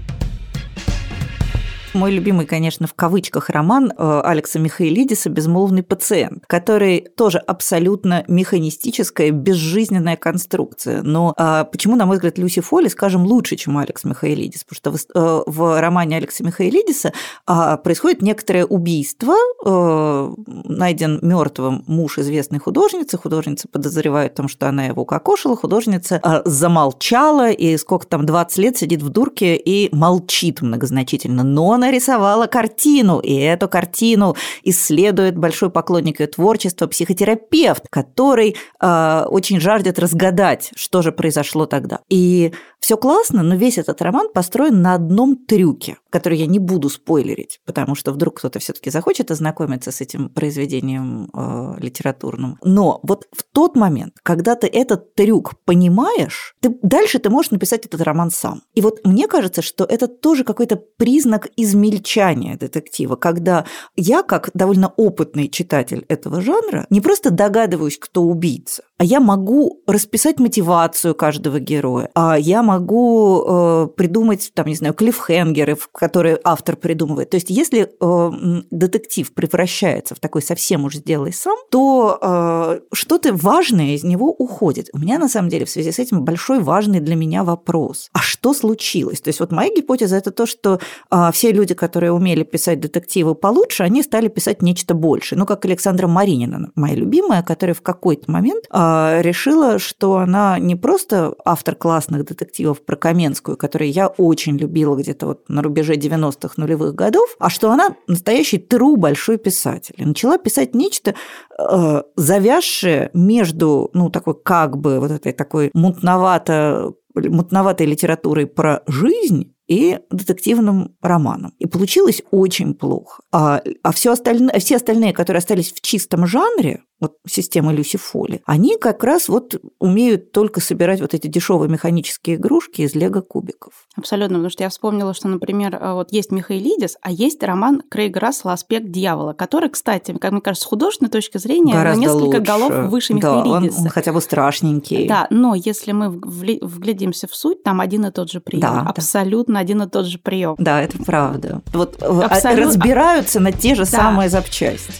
[1.94, 9.31] Мой любимый, конечно, в кавычках роман э, Алекса Михаилидиса «Безмолвный пациент», который тоже абсолютно механистическая,
[9.31, 11.03] безжизненная конструкция.
[11.03, 14.64] Но а, почему, на мой взгляд, Люси Фолли, скажем, лучше, чем Алекс Михаилидис?
[14.64, 17.12] Потому что в, э, романе Алекса Михаилидиса
[17.46, 24.68] а, происходит некоторое убийство, э, найден мертвым муж известной художницы, художница подозревает в том, что
[24.68, 30.61] она его укокошила, художница замолчала, и сколько там, 20 лет сидит в дурке и молчит
[30.61, 31.44] многозначительно.
[31.44, 39.60] Но нарисовала картину, и эту картину исследует большой поклонник ее творчества, психотерапевт, который э, очень
[39.60, 42.00] жаждет разгадать, что же произошло тогда.
[42.08, 46.88] И все классно, но весь этот роман построен на одном трюке, который я не буду
[46.88, 52.58] спойлерить, потому что вдруг кто-то все-таки захочет ознакомиться с этим произведением э, литературным.
[52.62, 57.86] Но вот в тот момент, когда ты этот трюк понимаешь, ты, дальше ты можешь написать
[57.86, 58.62] этот роман сам.
[58.74, 63.64] И вот мне кажется, что это тоже какой-то признак из измельчание детектива, когда
[63.96, 69.80] я, как довольно опытный читатель этого жанра, не просто догадываюсь, кто убийца, а я могу
[69.87, 76.74] расписать мотивацию каждого героя, а я могу э, придумать, там, не знаю, клиффхенгеры, которые автор
[76.76, 77.30] придумывает.
[77.30, 83.32] То есть, если э, детектив превращается в такой совсем уж сделай сам, то э, что-то
[83.34, 84.88] важное из него уходит.
[84.92, 88.11] У меня, на самом деле, в связи с этим большой важный для меня вопрос.
[88.12, 89.20] А что случилось?
[89.20, 90.80] То есть, вот моя гипотеза– это то, что
[91.11, 95.38] э, все люди, которые умели писать детективы получше, они стали писать нечто большее.
[95.38, 98.88] Ну, как Александра Маринина, моя любимая, которая в какой-то момент э,
[99.20, 105.27] решила, что она не просто автор классных детективов про Каменскую, которые я очень любила где-то
[105.27, 109.94] вот на рубеже 90-х нулевых годов, а что она настоящий тру большой писатель.
[109.98, 111.14] И начала писать нечто,
[111.59, 119.55] э, завязшее между, ну, такой как бы вот этой такой мутновато мутноватой литературой про жизнь
[119.66, 121.53] и детективным романом.
[121.59, 123.22] И получилось очень плохо.
[123.33, 128.42] А, а все остальные, все остальные, которые остались в чистом жанре, вот система Люси Фоли,
[128.44, 133.72] они как раз вот умеют только собирать вот эти дешевые механические игрушки из лего-кубиков.
[133.96, 138.20] Абсолютно, потому что я вспомнила, что, например, э, вот есть Михаилидис, а есть роман Крейга
[138.20, 142.24] Рассела «Аспект дьявола», который, кстати, как мне кажется, с художественной точки зрения Гораздо на несколько
[142.24, 142.40] лучше.
[142.40, 143.78] голов выше да, Михаилидиса.
[143.78, 145.06] Он, он хотя бы страшненький.
[145.08, 148.61] Да, но если мы вглядимся в суть, там один и тот же прием.
[148.61, 149.61] Да, Абсолютно да.
[149.61, 150.56] один и тот же прием.
[150.58, 151.62] Да, это правда.
[151.72, 152.66] Вот э, Абсолют...
[152.66, 153.90] разбираются на те же Да.
[153.90, 154.92] самые запчасти.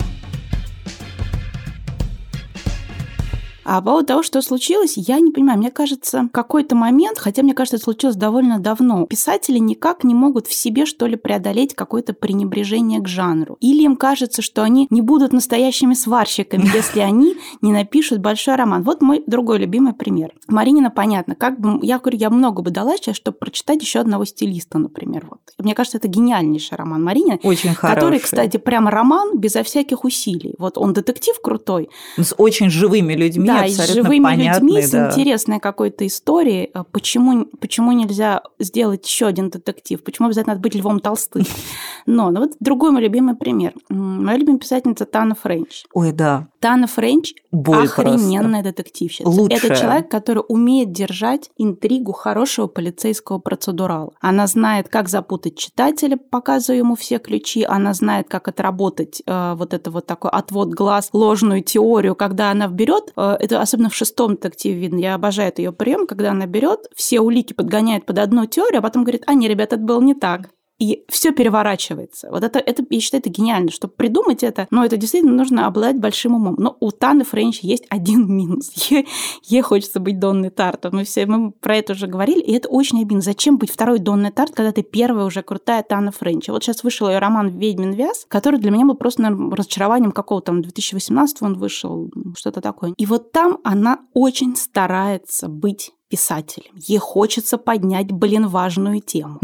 [3.71, 5.59] А по поводу того, что случилось, я не понимаю.
[5.59, 10.47] Мне кажется, какой-то момент, хотя мне кажется, это случилось довольно давно, писатели никак не могут
[10.47, 13.59] в себе, что ли, преодолеть какое-то пренебрежение к жанру.
[13.61, 18.85] Или им кажется, что они не будут настоящими сварщиками, если они не напишут большой роман.
[18.85, 20.33] Вот мой другой любимый пример.
[20.49, 24.25] Маринина, понятно, как бы, я говорю, я много бы дала сейчас, чтобы прочитать еще одного
[24.25, 25.27] стилиста, например.
[25.29, 25.41] Вот.
[25.59, 27.39] Мне кажется, это гениальнейший роман Маринина.
[27.43, 27.95] Очень хороший.
[27.97, 30.55] Который, кстати, прямо роман безо всяких усилий.
[30.59, 31.91] Вот он детектив крутой.
[32.17, 35.11] С очень живыми людьми, Да, и с живыми понятный, людьми, с да.
[35.11, 36.71] интересной какой-то историей.
[36.75, 40.03] А Почему, почему нельзя сделать еще один детектив?
[40.03, 41.45] Почему обязательно надо быть Львом Толстым?
[42.07, 43.75] Но, ну вот другой мой любимый пример.
[43.89, 45.85] Моя любимая писательница Тана Френч.
[45.93, 46.49] Ой, да.
[46.61, 49.29] Тана Френч Боль охрененная детективщица.
[49.29, 49.59] Лучшая.
[49.59, 54.13] Это человек, который умеет держать интригу хорошего полицейского процедурала.
[54.21, 57.63] Она знает, как запутать читателя, показывая ему все ключи.
[57.63, 62.69] Она знает, как отработать э, вот это вот такой отвод глаз, ложную теорию, когда она
[62.69, 66.81] берет, э, это особенно в шестом детективе видно, я обожаю ее прием, когда она берет,
[66.95, 70.15] все улики подгоняет под одну теорию, а потом говорит, а не, ребят, это было не
[70.15, 70.51] так.
[70.79, 72.29] И все переворачивается.
[72.31, 73.71] Вот это, это, я считаю, это гениально.
[73.71, 76.55] Чтобы придумать это, но это действительно нужно обладать большим умом.
[76.59, 78.71] Но у Таны Френч есть один минус.
[78.91, 79.07] Ей,
[79.43, 80.87] ей хочется быть Донной Тарт.
[80.93, 83.21] Мы все мы про это уже говорили, и это очень обидно.
[83.21, 86.49] Зачем быть второй Донной Тарт, когда ты первая уже крутая Тана Френч?
[86.49, 90.41] Вот сейчас вышел ее роман «Ведьмин вяз», который для меня был просто наверное, разочарованием какого
[90.41, 92.95] там 2018 он вышел, что-то такое.
[92.97, 96.73] И вот там она очень старается быть писателем.
[96.77, 99.41] Ей хочется поднять, блин, важную тему.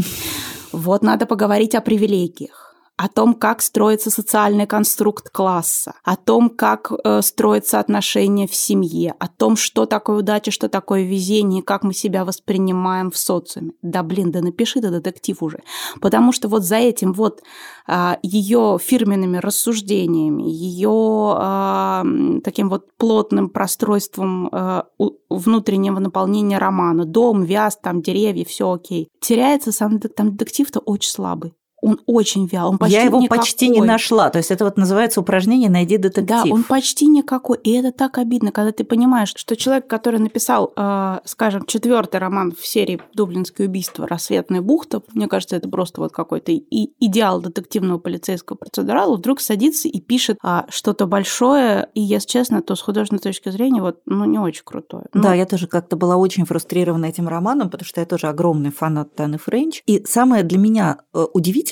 [0.74, 2.63] Вот надо поговорить о привилегиях
[2.96, 9.14] о том, как строится социальный конструкт класса, о том, как э, строятся отношения в семье,
[9.18, 13.72] о том, что такое удача, что такое везение, как мы себя воспринимаем в социуме.
[13.82, 15.62] Да блин, да напиши ты детектив уже.
[16.00, 17.42] Потому что вот за этим вот
[17.88, 26.58] а, ее фирменными рассуждениями, ее а, м, таким вот плотным простройством а, у- внутреннего наполнения
[26.58, 31.54] романа, дом, вяз, там деревья, все окей, теряется сам там детектив-то очень слабый.
[31.84, 33.38] Он очень вял, он почти Я его никакой.
[33.38, 34.30] почти не нашла.
[34.30, 36.26] То есть это вот называется упражнение «Найди детектив».
[36.26, 37.58] Да, он почти никакой.
[37.58, 42.52] И это так обидно, когда ты понимаешь, что человек, который написал, э, скажем, четвертый роман
[42.52, 44.08] в серии «Дублинское убийство.
[44.08, 49.86] Рассветная бухта», мне кажется, это просто вот какой-то и идеал детективного полицейского процедурала, вдруг садится
[49.88, 54.24] и пишет а, что-то большое, и, если честно, то с художественной точки зрения, вот, ну,
[54.24, 55.04] не очень крутое.
[55.12, 58.70] Ну, Да, я тоже как-то была очень фрустрирована этим романом, потому что я тоже огромный
[58.70, 59.82] фанат Таны Френч.
[59.86, 61.24] И самое для меня э,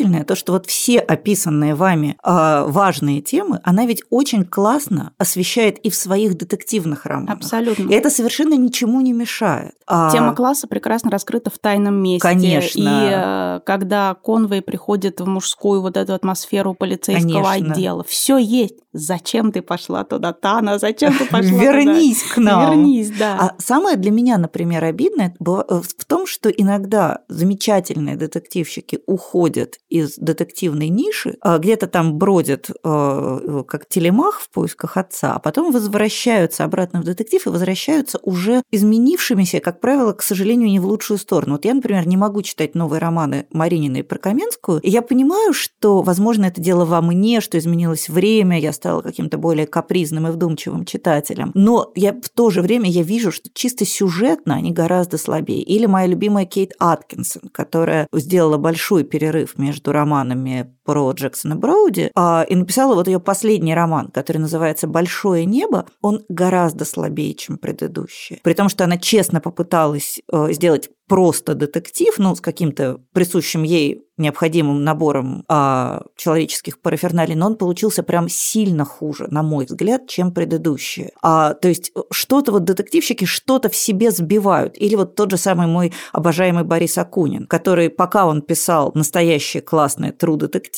[0.03, 5.79] удивительное, то, что вот все описанные вами э, важные темы, она ведь очень классно освещает
[5.79, 7.37] и в своих детективных романах.
[7.37, 7.89] Абсолютно.
[7.89, 9.75] И это совершенно ничему не мешает.
[9.87, 12.27] А, Тема класса прекрасно раскрыта в тайном месте.
[12.27, 12.81] Конечно.
[12.81, 17.73] И э, когда Конвей приходит в мужскую вот эту атмосферу полицейского Конечно.
[17.73, 18.77] отдела, все есть.
[18.95, 20.79] Зачем ты пошла туда, Тана?
[20.79, 22.71] Зачем ты пошла Вернись к нам.
[22.71, 23.37] Вернись, да.
[23.41, 30.17] А самое для меня, например, обидное э, в том, что иногда замечательные детективщики уходят из
[30.17, 36.65] детективной ниши, а, где-то там бродят э, как телемах в поисках отца, а потом возвращаются
[36.65, 41.53] обратно в детектив и возвращаются уже изменившимися, как правило, к сожалению, не в лучшую сторону.
[41.53, 45.53] Вот я, например, не могу читать новые романы Маринины и про Каменскую, и я понимаю,
[45.53, 50.31] что, возможно, это дело во мне, что изменилось время, я стала каким-то более капризным и
[50.31, 51.51] вдумчивым читателем.
[51.55, 55.63] Но я в то же время я вижу, что чисто сюжетно они гораздо слабее.
[55.63, 62.45] Или моя любимая Кейт Аткинсон, которая сделала большой перерыв между романами про Джексона Броуди а,
[62.49, 65.87] и написала вот ее последний роман, который называется «Большое небо».
[66.01, 68.41] Он гораздо слабее, чем предыдущий.
[68.43, 74.07] При том, что она честно попыталась э, сделать просто детектив, ну, с каким-то присущим ей
[74.19, 80.33] необходимым набором а, человеческих параферналей, но он получился прям сильно хуже, на мой взгляд, чем
[80.33, 81.11] предыдущие.
[81.23, 84.79] А, то есть что-то вот детективщики что-то в себе сбивают.
[84.79, 90.13] Или вот тот же самый мой обожаемый Борис Акунин, который, пока он писал настоящие классные
[90.13, 90.72] true детективы,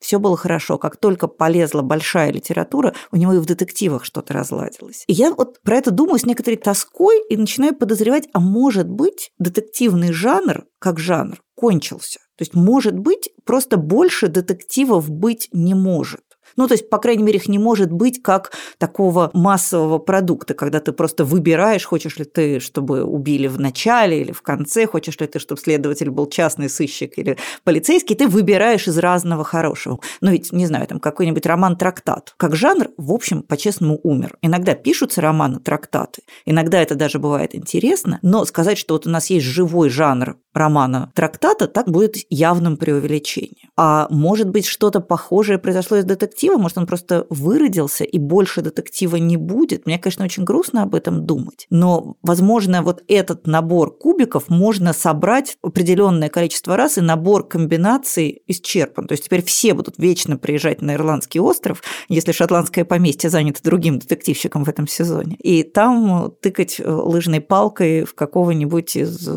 [0.00, 0.78] все было хорошо.
[0.78, 5.04] Как только полезла большая литература, у него и в детективах что-то разладилось.
[5.06, 9.32] И я вот про это думаю с некоторой тоской и начинаю подозревать, а может быть,
[9.38, 12.20] детективный жанр, как жанр, кончился.
[12.36, 16.20] То есть, может быть, просто больше детективов быть не может.
[16.58, 20.80] Ну, то есть, по крайней мере, их не может быть как такого массового продукта, когда
[20.80, 25.28] ты просто выбираешь, хочешь ли ты, чтобы убили в начале или в конце, хочешь ли
[25.28, 30.00] ты, чтобы следователь был частный сыщик или полицейский, ты выбираешь из разного хорошего.
[30.20, 32.34] Ну, ведь, не знаю, там какой-нибудь роман-трактат.
[32.36, 34.36] Как жанр, в общем, по-честному умер.
[34.42, 39.46] Иногда пишутся романы-трактаты, иногда это даже бывает интересно, но сказать, что вот у нас есть
[39.46, 43.70] живой жанр романа-трактата, так будет явным преувеличением.
[43.76, 49.16] А может быть, что-то похожее произошло из детектива, может, он просто выродился и больше детектива
[49.16, 49.86] не будет.
[49.86, 51.66] Мне, конечно, очень грустно об этом думать.
[51.70, 59.06] Но, возможно, вот этот набор кубиков можно собрать определенное количество раз, и набор комбинаций исчерпан.
[59.06, 63.98] То есть теперь все будут вечно приезжать на Ирландский остров, если шотландское поместье занято другим
[63.98, 65.36] детективщиком в этом сезоне.
[65.36, 69.28] И там тыкать лыжной палкой в какого-нибудь из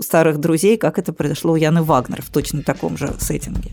[0.00, 3.70] старых друзей, как это произошло у Яны Вагнер в точно таком же сеттинге.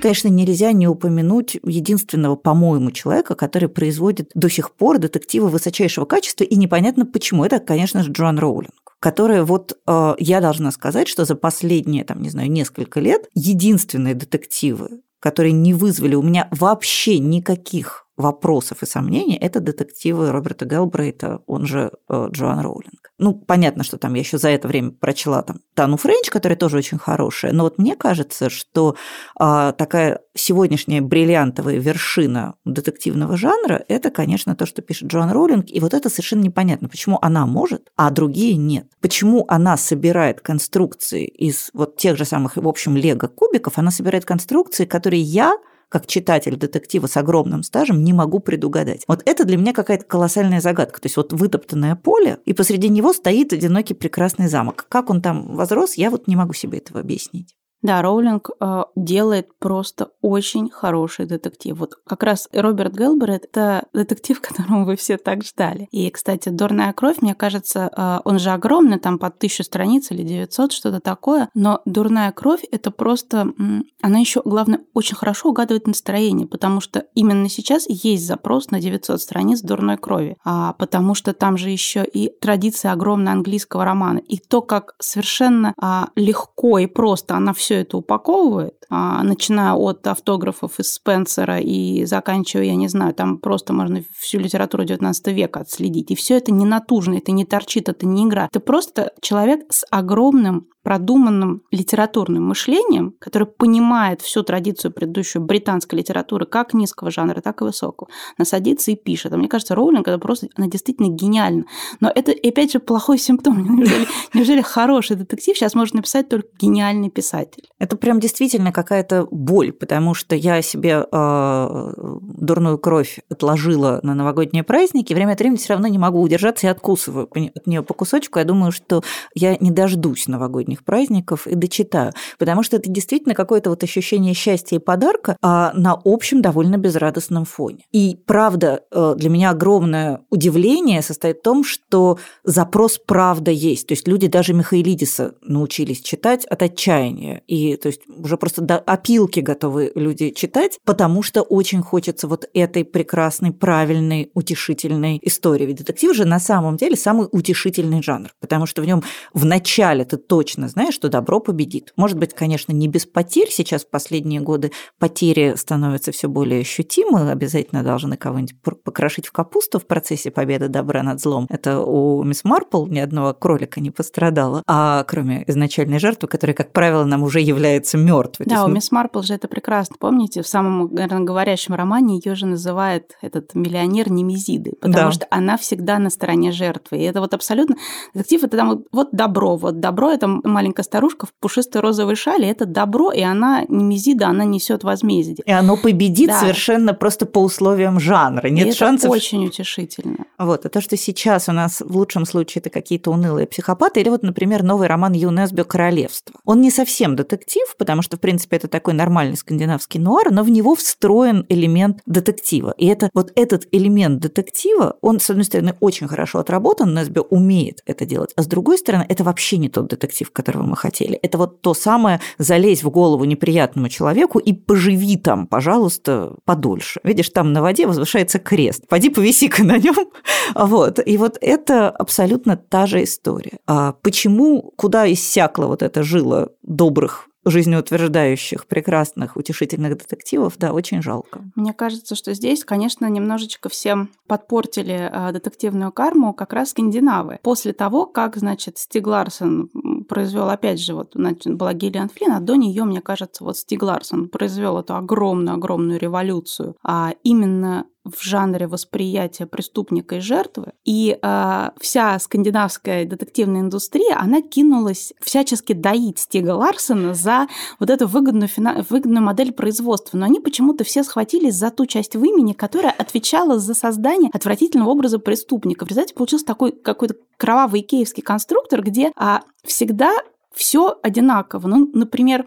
[0.00, 6.42] Конечно, нельзя не упомянуть единственного, по-моему, человека, который производит до сих пор детективы высочайшего качества,
[6.42, 7.44] и непонятно почему.
[7.44, 12.22] Это, конечно же, Джоан Роулинг которая вот э, я должна сказать, что за последние, там,
[12.22, 18.86] не знаю, несколько лет единственные детективы, которые не вызвали у меня вообще никаких вопросов и
[18.86, 23.10] сомнений, это детективы Роберта Гелбрейта, он же э, Джоан Роулинг.
[23.18, 26.76] Ну, понятно, что там я еще за это время прочла там Тану Френч, которая тоже
[26.76, 28.96] очень хорошая, но вот мне кажется, что
[29.38, 35.80] а, такая сегодняшняя бриллиантовая вершина детективного жанра– это, конечно, то, что пишет Джоан Роулинг, и
[35.80, 38.86] вот это совершенно непонятно, почему она может, а другие нет.
[39.00, 44.84] Почему она собирает конструкции из вот тех же самых, в общем, лего-кубиков, она собирает конструкции,
[44.84, 45.56] которые я
[45.92, 49.04] как читатель детектива с огромным стажем, не могу предугадать.
[49.08, 51.02] Вот это для меня какая-то колоссальная загадка.
[51.02, 54.86] То есть вот вытоптанное поле, и посреди него стоит одинокий прекрасный замок.
[54.88, 57.54] Как он там возрос, я вот не могу себе этого объяснить.
[57.82, 61.76] Да, Роулинг э, делает просто очень хороший детектив.
[61.76, 65.88] Вот как раз Роберт Гелберт– это детектив, которого вы все так ждали.
[65.90, 70.22] И, кстати, «Дурная кровь», мне кажется, э, он же огромный, там под тысячу страниц или
[70.22, 73.52] 900, что-то такое, но «Дурная кровь»– это просто…
[74.00, 79.20] Она еще, главное, очень хорошо угадывает настроение, потому что именно сейчас есть запрос на 900
[79.20, 84.38] страниц «Дурной крови», а, потому что там же еще и традиция огромная английского романа, и
[84.38, 90.06] то, как совершенно а, легко и просто она все все это упаковывает, а, начиная от
[90.06, 95.60] автографов из Спенсера и заканчивая, я не знаю, там просто можно всю литературу 19 века
[95.60, 96.10] отследить.
[96.10, 98.48] И все это не натужно, это не торчит, это не игра.
[98.50, 106.44] Это просто человек с огромным продуманным литературным мышлением, который понимает всю традицию предыдущую британской литературы,
[106.44, 109.32] как низкого жанра, так и высокого, она садится и пишет.
[109.32, 111.64] А мне кажется, Роулинг это просто, она действительно гениальна.
[112.00, 113.64] Но это, опять же, плохой симптом.
[113.76, 117.61] Неужели, неужели хороший детектив сейчас может написать только гениальный писатель?
[117.78, 124.62] Это прям действительно какая-то боль, потому что я себе э, дурную кровь отложила на новогодние
[124.62, 128.38] праздники, время от времени все равно не могу удержаться и откусываю от нее по кусочку.
[128.38, 129.02] Я думаю, что
[129.34, 134.76] я не дождусь новогодних праздников и дочитаю, потому что это действительно какое-то вот ощущение счастья
[134.76, 137.84] и подарка а на общем довольно безрадостном фоне.
[137.92, 143.86] И правда, э, для меня огромное удивление состоит в том, что запрос правда есть.
[143.86, 147.42] То есть люди даже Михаилидиса научились читать от отчаяния.
[147.52, 152.48] И то есть уже просто до опилки готовы люди читать, потому что очень хочется вот
[152.54, 155.66] этой прекрасной, правильной, утешительной истории.
[155.66, 159.02] Ведь детектив же на самом деле самый утешительный жанр, потому что в нем
[159.34, 161.92] в начале ты точно знаешь, что добро победит.
[161.94, 163.50] Может быть, конечно, не без потерь.
[163.50, 167.30] Сейчас в последние годы потери становятся все более ощутимы.
[167.30, 171.46] Обязательно должны кого-нибудь покрошить в капусту в процессе победы добра над злом.
[171.50, 174.62] Это у мисс Марпл ни одного кролика не пострадало.
[174.66, 178.46] А кроме изначальной жертвы, которая, как правило, нам уже является мертвой.
[178.46, 179.96] Да, у ну мисс Марпл же это прекрасно.
[179.98, 185.12] Помните, в самом, наверное, говорящем романе ее же называет этот миллионер Немезиды, потому да.
[185.12, 186.98] что она всегда на стороне жертвы.
[186.98, 187.76] И это вот абсолютно...
[188.14, 189.56] Детектив– это там вот добро.
[189.56, 192.50] Вот добро– это маленькая старушка в пушистой розовой шале.
[192.50, 195.44] Это добро, и она Немезида, она несет возмездие.
[195.46, 196.40] И оно победит да.
[196.40, 198.48] совершенно просто по условиям жанра.
[198.48, 199.06] Нет и шансов.
[199.06, 200.26] Это очень утешительно.
[200.38, 200.66] Вот.
[200.66, 204.22] А то, что сейчас у нас в лучшем случае это какие-то унылые психопаты, или вот,
[204.22, 206.34] например, новый роман ЮНЕСБИО «Королевство».
[206.44, 210.50] Он не совсем детектив, потому что, в принципе, это такой нормальный скандинавский нуар, но в
[210.50, 212.74] него встроен элемент детектива.
[212.76, 217.82] И это вот этот элемент детектива, он, с одной стороны, очень хорошо отработан, НСБ умеет
[217.86, 221.14] это делать, а с другой стороны, это вообще не тот детектив, которого мы хотели.
[221.16, 227.00] Это вот то самое залезь в голову неприятному человеку и поживи там, пожалуйста, подольше.
[227.04, 228.88] Видишь, там на воде возвышается крест.
[228.88, 229.94] Пойди повиси-ка на нем.
[230.54, 230.98] Вот.
[231.04, 233.58] И вот это абсолютно та же история.
[233.66, 241.42] А почему, куда иссякла вот эта жила добрых жизнеутверждающих, прекрасных, утешительных детективов, да, очень жалко.
[241.54, 247.38] Мне кажется, что здесь, конечно, немножечко всем подпортили э, детективную карму как раз скандинавы.
[247.42, 249.70] После того, как, значит, Стиг Ларсон
[250.08, 253.82] произвел, опять же, вот, значит, была Гиллиан Флинн, а до нее, мне кажется, вот Стиг
[253.82, 260.72] Ларсон произвел эту огромную-огромную революцию, а именно в жанре восприятия преступника и жертвы.
[260.84, 267.46] И э, вся скандинавская детективная индустрия, она кинулась всячески доить Стига Ларсона за
[267.78, 268.84] вот эту выгодную, фина...
[268.88, 270.18] выгодную модель производства.
[270.18, 274.90] Но они почему-то все схватились за ту часть в имени, которая отвечала за создание отвратительного
[274.90, 275.84] образа преступника.
[275.84, 280.12] В результате получился такой какой-то кровавый икеевский конструктор, где а, всегда
[280.52, 281.68] все одинаково.
[281.68, 282.46] Ну, например,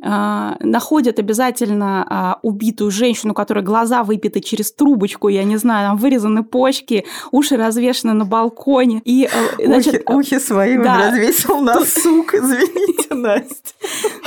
[0.00, 6.44] находят обязательно а, убитую женщину, которая глаза выпиты через трубочку, я не знаю, там вырезаны
[6.44, 9.00] почки, уши развешены на балконе.
[9.04, 11.08] И, э, значит, ухи, ухи свои да.
[11.08, 13.72] развесил на сук, извините, Настя.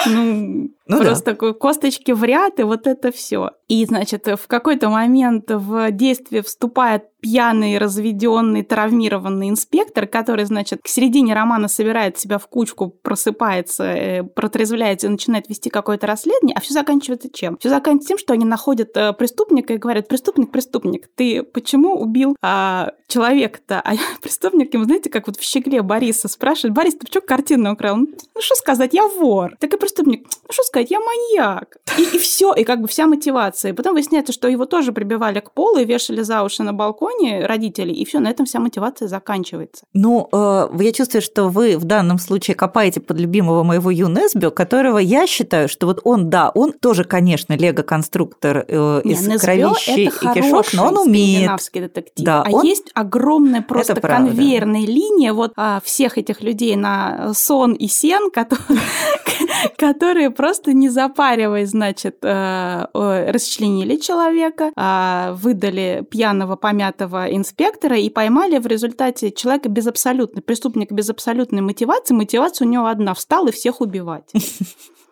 [0.07, 1.53] Ну, ну Просто да.
[1.53, 3.51] косточки в ряд, и вот это все.
[3.67, 10.87] И, значит, в какой-то момент в действие вступает пьяный, разведенный, травмированный инспектор, который, значит, к
[10.87, 16.61] середине романа собирает себя в кучку, просыпается, э, протрезвляется и начинает вести какое-то расследование, а
[16.61, 17.57] все заканчивается чем?
[17.59, 22.35] Все заканчивается тем, что они находят э, преступника и говорят, преступник, преступник, ты почему убил
[22.41, 23.79] а, человека-то?
[23.79, 27.97] А преступник ему, знаете, как вот в щегле Бориса спрашивает, Борис, ты почему картину украл?
[27.97, 28.07] Ну,
[28.39, 29.55] что сказать, я вор.
[29.59, 31.77] Так и преступник, ну что сказать, я маньяк.
[31.97, 33.71] И, и все, и как бы вся мотивация.
[33.71, 36.73] И потом выясняется, что его тоже прибивали к полу и вешали за уши на
[37.11, 39.85] балконе родителей, и все, на этом вся мотивация заканчивается.
[39.93, 44.97] Ну, э, я чувствую, что вы в данном случае копаете под любимого моего Юнесбио, которого
[44.97, 50.07] я считаю, что вот он, да, он тоже, конечно, лего-конструктор э, из Не, кровищи и
[50.07, 51.49] кишок, но он умеет.
[51.73, 52.25] детектив.
[52.25, 52.65] Да, а он...
[52.65, 58.31] есть огромная просто конвейерная линия вот а, всех этих людей на сон и сен,
[59.77, 62.85] которые, просто не запариваясь, значит, э,
[63.31, 70.93] расчленили человека, а, выдали пьяного, помятого инспектора и поймали в результате человека без абсолютной, преступника
[70.93, 72.13] без абсолютной мотивации.
[72.13, 74.31] Мотивация у него одна– встал и всех убивать.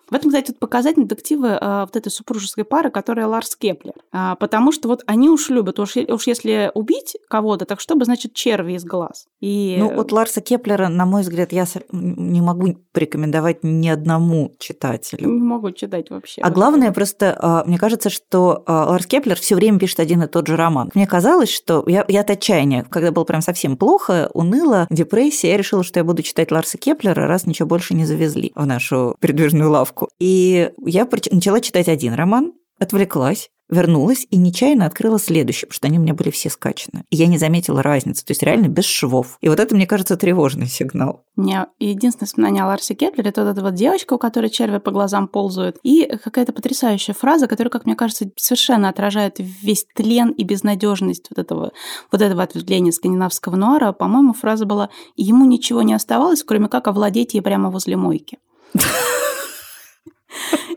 [0.10, 3.94] В этом, кстати, вот показатель детектива э, вот этой супружеской пары, которая Ларс Кеплер.
[4.12, 8.34] А, потому что вот они уж любят, уж, уж если убить кого-то, так чтобы, значит,
[8.34, 9.28] черви из глаз.
[9.40, 9.78] И...
[9.80, 15.30] Ну, вот Ларса Кеплера, на мой взгляд, я не могу порекомендовать ни одному читателю.
[15.30, 16.42] Не могу читать вообще.
[16.42, 20.28] А главное, просто а, мне кажется, что а, Ларс Кеплер все время пишет один и
[20.28, 20.92] тот же роман.
[20.94, 25.58] Мне казалось, что я, я от отчаяния, когда было прям совсем плохо, уныло, депрессия, я
[25.58, 29.70] решила, что я буду читать Ларса Кеплера, раз ничего больше не завезли в нашу передвижную
[29.70, 30.10] лавку.
[30.20, 36.00] И я начала читать один роман, отвлеклась, вернулась и нечаянно открыла следующий, потому что они
[36.00, 37.04] у меня были все скачаны.
[37.10, 39.38] И я не заметила разницы, то есть реально без швов.
[39.42, 41.24] И вот это, мне кажется, тревожный сигнал.
[41.36, 44.92] Мне единственное воспоминание о Ларсе Кеплере– это вот эта вот девочка, у которой черви по
[44.92, 50.44] глазам ползают, и какая-то потрясающая фраза, которая, как мне кажется, совершенно отражает весь тлен и
[50.44, 51.72] безнадежность вот этого,
[52.12, 53.92] вот этого ответвления скандинавского нуара.
[53.92, 58.40] По-моему, фраза была «Ему ничего не оставалось, кроме как овладеть ей прямо возле мойки».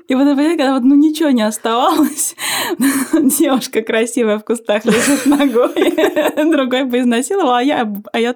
[0.08, 2.34] И вот, понимаете, когда вот ну ничего не оставалось,
[3.12, 8.34] девушка красивая в кустах лежит ногой, другой бы изнасиловал, а я, а я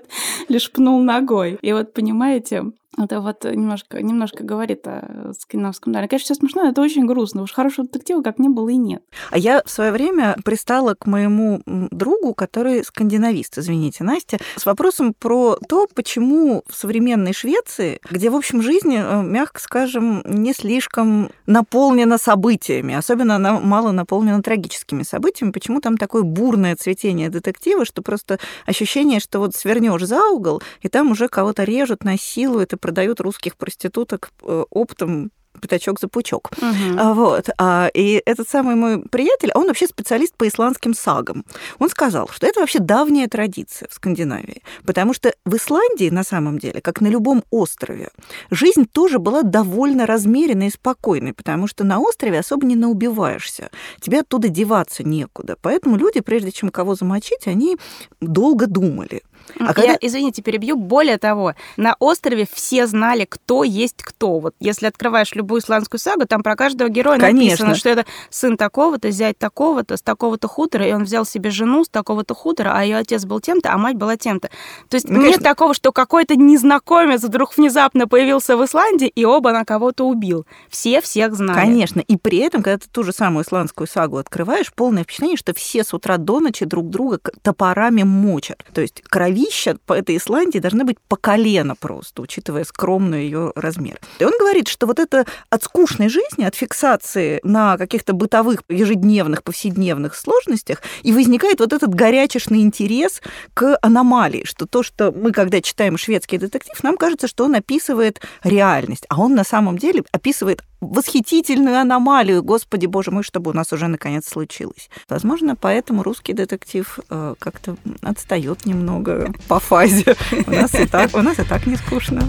[0.49, 1.59] лишь пнул ногой.
[1.63, 2.65] И вот, понимаете,
[2.99, 6.09] Это вот немножко, немножко говорит о скандинавском даре.
[6.09, 7.43] Конечно, все смешно, но это очень грустно.
[7.43, 9.03] Уж хорошего детектива как не было и нет.
[9.31, 15.15] А я в свое время пристала к моему другу, который скандинавист, извините, Настя, с вопросом
[15.15, 21.31] про то, почему в современной Швеции, где, в общем, жизнь, э, мягко скажем, не слишком
[21.47, 28.03] наполнена событиями, особенно она мало наполнена трагическими событиями, почему там такое бурное цветение детектива, что
[28.03, 33.21] просто ощущение, что вот свернешь за угол, и там уже кого-то режут, насилуют и продают
[33.21, 36.51] русских проституток э, оптом пятачок за пучок.
[36.57, 37.15] Угу.
[37.15, 37.49] Вот.
[37.59, 41.45] А, и этот самый мой приятель, он вообще специалист по исландским сагам.
[41.81, 46.59] Он сказал, что это вообще давняя традиция в Скандинавии, потому что в Исландии, на самом
[46.59, 48.11] деле, как на любом острове,
[48.51, 53.71] жизнь тоже была довольно размеренной и спокойной, потому что на острове особо не наубиваешься,
[54.01, 55.57] тебе оттуда деваться некуда.
[55.61, 57.79] Поэтому люди, прежде чем кого замочить, они
[58.21, 59.23] долго думали.
[59.59, 59.93] А когда...
[59.93, 60.77] Я, извините, перебью.
[60.77, 64.39] Более того, на острове все знали, кто есть кто.
[64.39, 67.67] Вот если открываешь любую исландскую сагу, там про каждого героя Конечно.
[67.67, 71.85] написано, что это сын такого-то, зять такого-то, с такого-то хутора, и он взял себе жену
[71.85, 74.51] с такого-то хутора, а ее отец был тем-то, а мать была тем-то.
[74.89, 79.53] То есть ну, нет такого, что какой-то незнакомец вдруг внезапно появился в Исландии, и оба
[79.53, 80.47] на кого-то убил.
[80.69, 81.61] Все всех знают.
[81.61, 82.01] Конечно.
[82.01, 85.85] И при этом, когда ты ту же самую исландскую сагу открываешь, полное впечатление, что все
[85.85, 88.65] с утра до ночи друг друга топорами мочат.
[88.73, 93.53] То есть крови кровища по этой Исландии должны быть по колено просто, учитывая скромный ее
[93.55, 93.99] размер.
[94.19, 99.43] И он говорит, что вот это от скучной жизни, от фиксации на каких-то бытовых, ежедневных,
[99.43, 103.21] повседневных сложностях, и возникает вот этот горячечный интерес
[103.55, 108.21] к аномалии, что то, что мы, когда читаем шведский детектив, нам кажется, что он описывает
[108.43, 112.43] реальность, а он на самом деле описывает восхитительную аномалию.
[112.43, 114.89] Господи, боже мой, чтобы у нас уже наконец случилось.
[115.09, 120.17] Возможно, поэтому русский детектив э, как-то отстает немного по фазе.
[120.47, 122.23] У нас и так, у нас и так не скучно.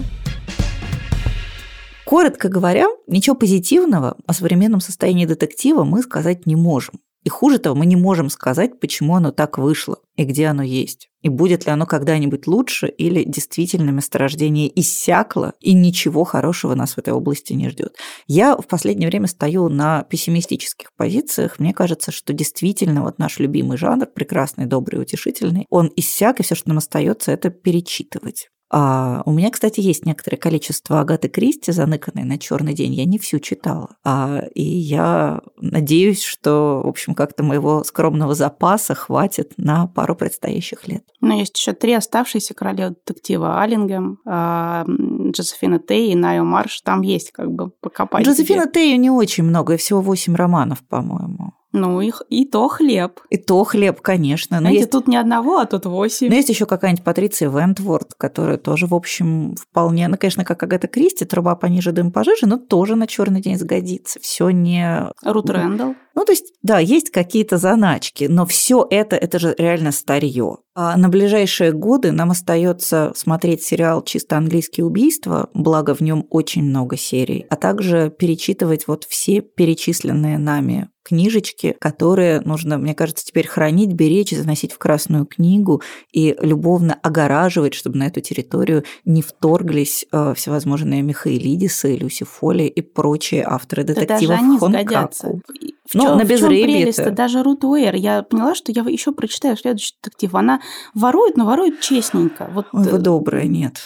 [2.04, 6.94] Коротко говоря, ничего позитивного о современном состоянии детектива мы сказать не можем.
[7.24, 11.10] И хуже того, мы не можем сказать, почему оно так вышло и где оно есть.
[11.22, 16.98] И будет ли оно когда-нибудь лучше, или действительно месторождение иссякло, и ничего хорошего нас в
[16.98, 17.96] этой области не ждет.
[18.26, 21.58] Я в последнее время стою на пессимистических позициях.
[21.58, 26.54] Мне кажется, что действительно вот наш любимый жанр, прекрасный, добрый, утешительный, он иссяк, и все,
[26.54, 28.48] что нам остается, это перечитывать.
[28.70, 32.94] А у меня, кстати, есть некоторое количество Агаты Кристи, заныканной на черный день.
[32.94, 33.96] Я не всю читала.
[34.04, 40.86] А, и я надеюсь, что, в общем, как-то моего скромного запаса хватит на пару предстоящих
[40.86, 41.04] лет.
[41.20, 43.62] Но есть еще три оставшиеся королевы детектива.
[43.62, 46.82] Аллингем, а, Джозефина Тей и Найо Марш.
[46.82, 48.26] Там есть как бы покопать.
[48.26, 51.52] Джозефина Тей не очень много, и всего восемь романов, по-моему.
[51.78, 53.20] Ну, их и то хлеб.
[53.30, 54.56] И то хлеб, конечно.
[54.56, 54.90] Но Знаете, есть...
[54.90, 56.28] тут не одного, а тут восемь.
[56.28, 60.88] Но есть еще какая-нибудь Патриция Вентворд, которая тоже, в общем, вполне, ну, конечно, как Агата
[60.88, 64.18] Кристи, труба пониже, дым пожиже, но тоже на черный день сгодится.
[64.20, 65.08] Все не...
[65.24, 65.94] Рут Рэндалл.
[66.18, 70.56] Ну, то есть, да, есть какие-то заначки, но все это, это же реально старье.
[70.74, 76.64] А на ближайшие годы нам остается смотреть сериал «Чисто английские убийства», благо в нем очень
[76.64, 83.46] много серий, а также перечитывать вот все перечисленные нами книжечки, которые нужно, мне кажется, теперь
[83.46, 85.82] хранить, беречь, заносить в Красную книгу
[86.12, 92.82] и любовно огораживать, чтобы на эту территорию не вторглись э, всевозможные Михаилидисы, Люси Фоли и
[92.82, 95.40] прочие авторы детективов да даже сгодятся.
[95.88, 97.94] В ну, чем, на безрыбье Даже Рут Уэйр.
[97.94, 100.34] Я поняла, что я еще прочитаю следующий детектив.
[100.34, 100.60] Она
[100.94, 102.50] ворует, но ворует честненько.
[102.52, 102.66] Вот...
[102.72, 103.78] Ой, вы добрая, нет.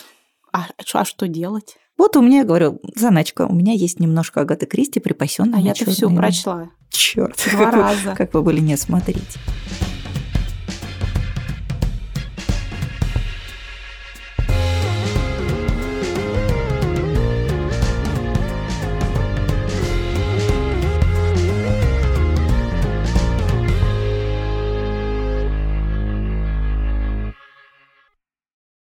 [0.52, 1.76] А, а что делать?
[1.96, 5.60] Вот у меня, я говорю, заначка, у меня есть немножко Агаты Кристи припасенная.
[5.60, 6.70] А я-то все прочла.
[6.92, 8.14] Черт, Два раза.
[8.14, 9.38] Как вы были не смотреть.